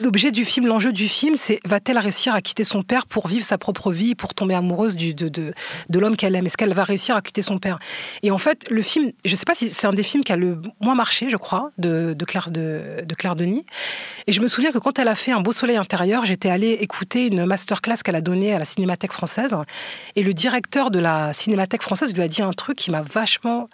[0.02, 3.46] l'objet du film, l'enjeu du film, c'est va-t-elle réussir à quitter son père pour vivre
[3.46, 6.46] sa propre vie, pour tomber amoureuse de, de, l'homme qu'elle aime?
[6.46, 7.80] Est-ce qu'elle va réussir à quitter son père?
[8.24, 10.32] Et en fait, le film, je ne sais pas si c'est un des films qui
[10.32, 13.66] a le moins marché, je crois, de, de, Claire, de, de Claire Denis.
[14.28, 16.72] Et je me souviens que quand elle a fait Un beau soleil intérieur, j'étais allée
[16.72, 19.56] écouter une masterclass qu'elle a donnée à la Cinémathèque française.
[20.16, 23.70] Et le directeur de la Cinémathèque française lui a dit un truc qui m'a vachement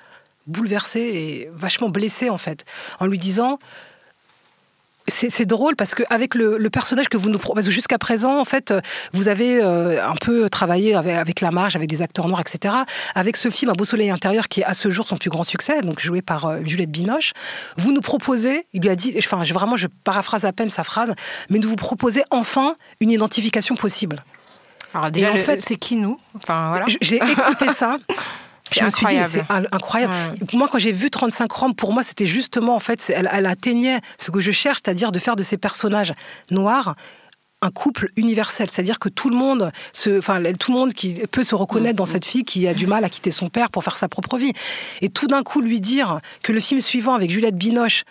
[0.47, 2.65] bouleversée et vachement blessée en fait,
[2.99, 3.59] en lui disant
[5.07, 8.45] c'est drôle parce que avec le, le, personnage que vous nous proposez jusqu'à présent, en
[8.45, 8.73] fait,
[9.13, 12.75] vous avez euh, un peu travaillé avec, avec, la marge, avec des acteurs noirs, etc.
[13.15, 15.43] Avec ce film Un beau soleil intérieur qui est à ce jour son plus grand
[15.43, 17.33] succès, donc joué par euh, Juliette Binoche,
[17.77, 21.13] vous nous proposez, il lui a dit, enfin vraiment je paraphrase à peine sa phrase,
[21.49, 24.23] mais nous vous proposez enfin une identification possible.
[24.93, 26.19] Alors déjà, en fait, c'est qui nous?
[26.35, 26.85] Enfin voilà.
[27.01, 27.97] J'ai écouté ça.
[28.71, 29.29] C'est incroyable.
[29.29, 30.13] C'est incroyable.
[30.53, 34.01] Moi, quand j'ai vu 35 Roms, pour moi, c'était justement, en fait, elle, elle, atteignait
[34.17, 36.13] ce que je cherche, c'est-à-dire de faire de ces personnages
[36.51, 36.95] noirs
[37.61, 41.43] un couple universel, c'est-à-dire que tout le monde, se, enfin tout le monde qui peut
[41.43, 43.83] se reconnaître dans mm, cette fille qui a du mal à quitter son père pour
[43.83, 44.53] faire sa propre vie,
[45.01, 48.03] et tout d'un coup lui dire que le film suivant avec Juliette Binoche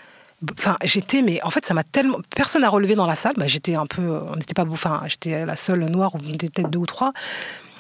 [0.59, 2.19] Enfin, j'étais, mais en fait, ça m'a tellement.
[2.35, 3.33] Personne n'a relevé dans la salle.
[3.39, 4.03] Bah, j'étais un peu.
[4.03, 4.67] On n'était pas.
[4.71, 7.13] Enfin, j'étais la seule noire, on était peut-être deux ou trois.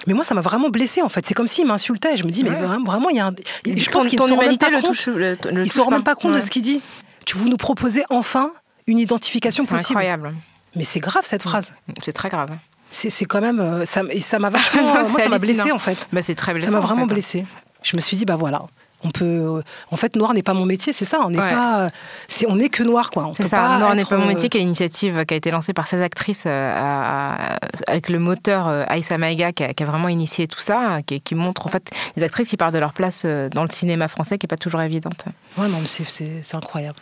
[0.06, 1.26] Mais moi, ça m'a vraiment blessé en fait.
[1.26, 2.16] C'est comme s'il m'insultait.
[2.16, 3.34] Je me dis, mais vraiment, il y a un.
[3.64, 5.06] je pense qu'il ton humanité le touche.
[5.08, 6.80] Le, il se rend même pas compte de ce qu'il dit.
[7.24, 8.52] Tu vous nous proposez enfin
[8.86, 9.80] une identification possible.
[9.86, 10.32] C'est incroyable.
[10.76, 11.72] Mais c'est grave cette phrase.
[12.04, 12.50] C'est très grave.
[12.90, 13.58] C'est quand même.
[13.60, 14.82] euh, Ça, et ça m'a vachement.
[14.82, 16.06] moi, ça m'a blessé en fait.
[16.12, 16.68] Bah, c'est très blessant.
[16.70, 17.14] Ça m'a en vraiment fait.
[17.14, 17.46] blessé.
[17.82, 18.62] Je me suis dit, bah voilà.
[19.06, 21.20] On peut, euh, en fait, noir n'est pas mon métier, c'est ça.
[21.24, 21.50] On n'est Ouais.
[21.50, 21.88] pas,
[22.26, 23.32] c'est, on n'est que noir, quoi.
[23.36, 25.50] C'est ça, pas on n'est pas mon euh, métier, qui est l'initiative qui a été
[25.52, 29.72] lancée par ces actrices euh, à- à- avec le moteur euh, Aïssa Maïga qui a,
[29.74, 32.72] qui a vraiment initié tout ça, qui, qui montre en fait des actrices qui parlent
[32.74, 35.24] de leur place euh, dans le cinéma français qui n'est pas toujours évidente.
[35.56, 36.98] Ouais, non, mais c'est, c'est, c'est incroyable.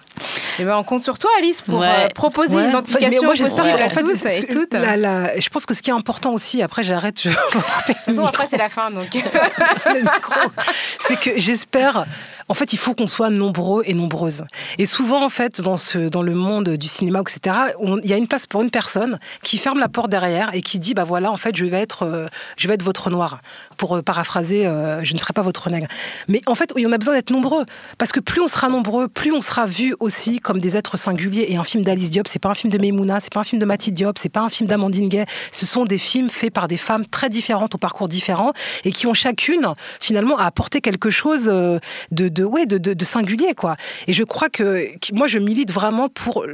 [0.60, 1.88] Et ben on compte sur toi Alice pour Ouais.
[1.88, 2.62] euh, proposer Ouais.
[2.64, 4.00] une identification mais moi, j'espère possible que, à en fait,
[4.38, 4.72] et toutes.
[4.74, 7.30] la- la- je pense que ce qui est important aussi, après j'arrête, je...
[7.30, 9.08] De toute façon, après c'est la fin donc.
[11.08, 12.06] c'est que j'espère.
[12.48, 14.44] En fait, il faut qu'on soit nombreux et nombreuses.
[14.78, 17.56] Et souvent, en fait, dans, ce, dans le monde du cinéma, etc.,
[18.02, 20.78] il y a une place pour une personne qui ferme la porte derrière et qui
[20.78, 22.26] dit, bah voilà, en fait, je vais être, euh,
[22.56, 23.40] je vais être votre noir,
[23.76, 25.86] pour euh, paraphraser, euh, je ne serai pas votre nègre.
[26.28, 27.64] Mais en fait, on a besoin d'être nombreux,
[27.98, 31.46] parce que plus on sera nombreux, plus on sera vu aussi comme des êtres singuliers.
[31.48, 33.60] Et un film d'Alice Diop, c'est pas un film de Memouna, c'est pas un film
[33.60, 35.24] de Mati Diop, c'est pas un film d'Amandine Gay.
[35.52, 38.52] Ce sont des films faits par des femmes très différentes, au parcours différents,
[38.84, 39.66] et qui ont chacune,
[40.00, 41.80] finalement, à apporter quelque chose de,
[42.34, 43.76] de, ouais, de, de, de singulier, quoi.
[44.06, 46.44] Et je crois que, que moi, je milite vraiment pour.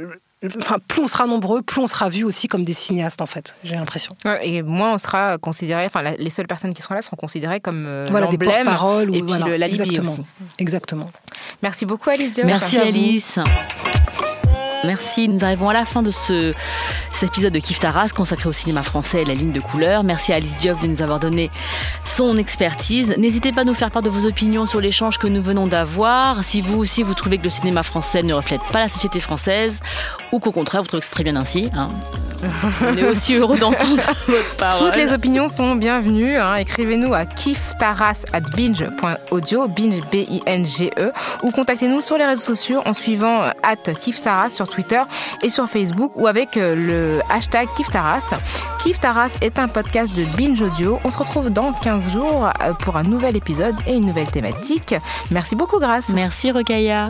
[0.57, 3.55] Enfin, plus on sera nombreux, plus on sera vu aussi comme des cinéastes, en fait.
[3.63, 4.15] J'ai l'impression.
[4.25, 7.15] Ouais, Et moins on sera considéré, enfin la- les seules personnes qui seront là seront
[7.15, 10.11] considérées comme euh, Voilà, des l'emblème porte-paroles ou et puis voilà, le- l'alibi exactement.
[10.13, 10.23] aussi.
[10.57, 11.11] Exactement.
[11.61, 12.47] Merci beaucoup Alice Diop.
[12.47, 13.80] Merci, à vous.
[14.83, 16.53] Merci, nous arrivons à la fin de ce,
[17.11, 20.03] cet épisode de Kif Taras consacré au cinéma français et la ligne de couleur.
[20.03, 21.51] Merci à Alice Diop de nous avoir donné
[22.03, 23.15] son expertise.
[23.17, 26.43] N'hésitez pas à nous faire part de vos opinions sur l'échange que nous venons d'avoir.
[26.43, 29.79] Si vous aussi vous trouvez que le cinéma français ne reflète pas la société française
[30.31, 31.87] ou qu'au contraire vous trouvez que c'est très bien ainsi, hein.
[32.81, 34.87] on est aussi heureux d'entendre votre parole.
[34.87, 36.37] Toutes les opinions sont bienvenues.
[36.37, 36.55] hein.
[36.55, 41.11] Écrivez-nous à kiftaras at binge.audio, binge B-I-N-G-E,
[41.43, 45.01] ou contactez-nous sur les réseaux sociaux en suivant euh, at kiftaras sur Twitter
[45.43, 48.35] et sur Facebook ou avec euh, le hashtag kiftaras.
[48.79, 50.99] Kiftaras est un podcast de Binge Audio.
[51.03, 54.95] On se retrouve dans 15 jours euh, pour un nouvel épisode et une nouvelle thématique.
[55.29, 56.09] Merci beaucoup, Grâce.
[56.09, 57.09] Merci Rokaya.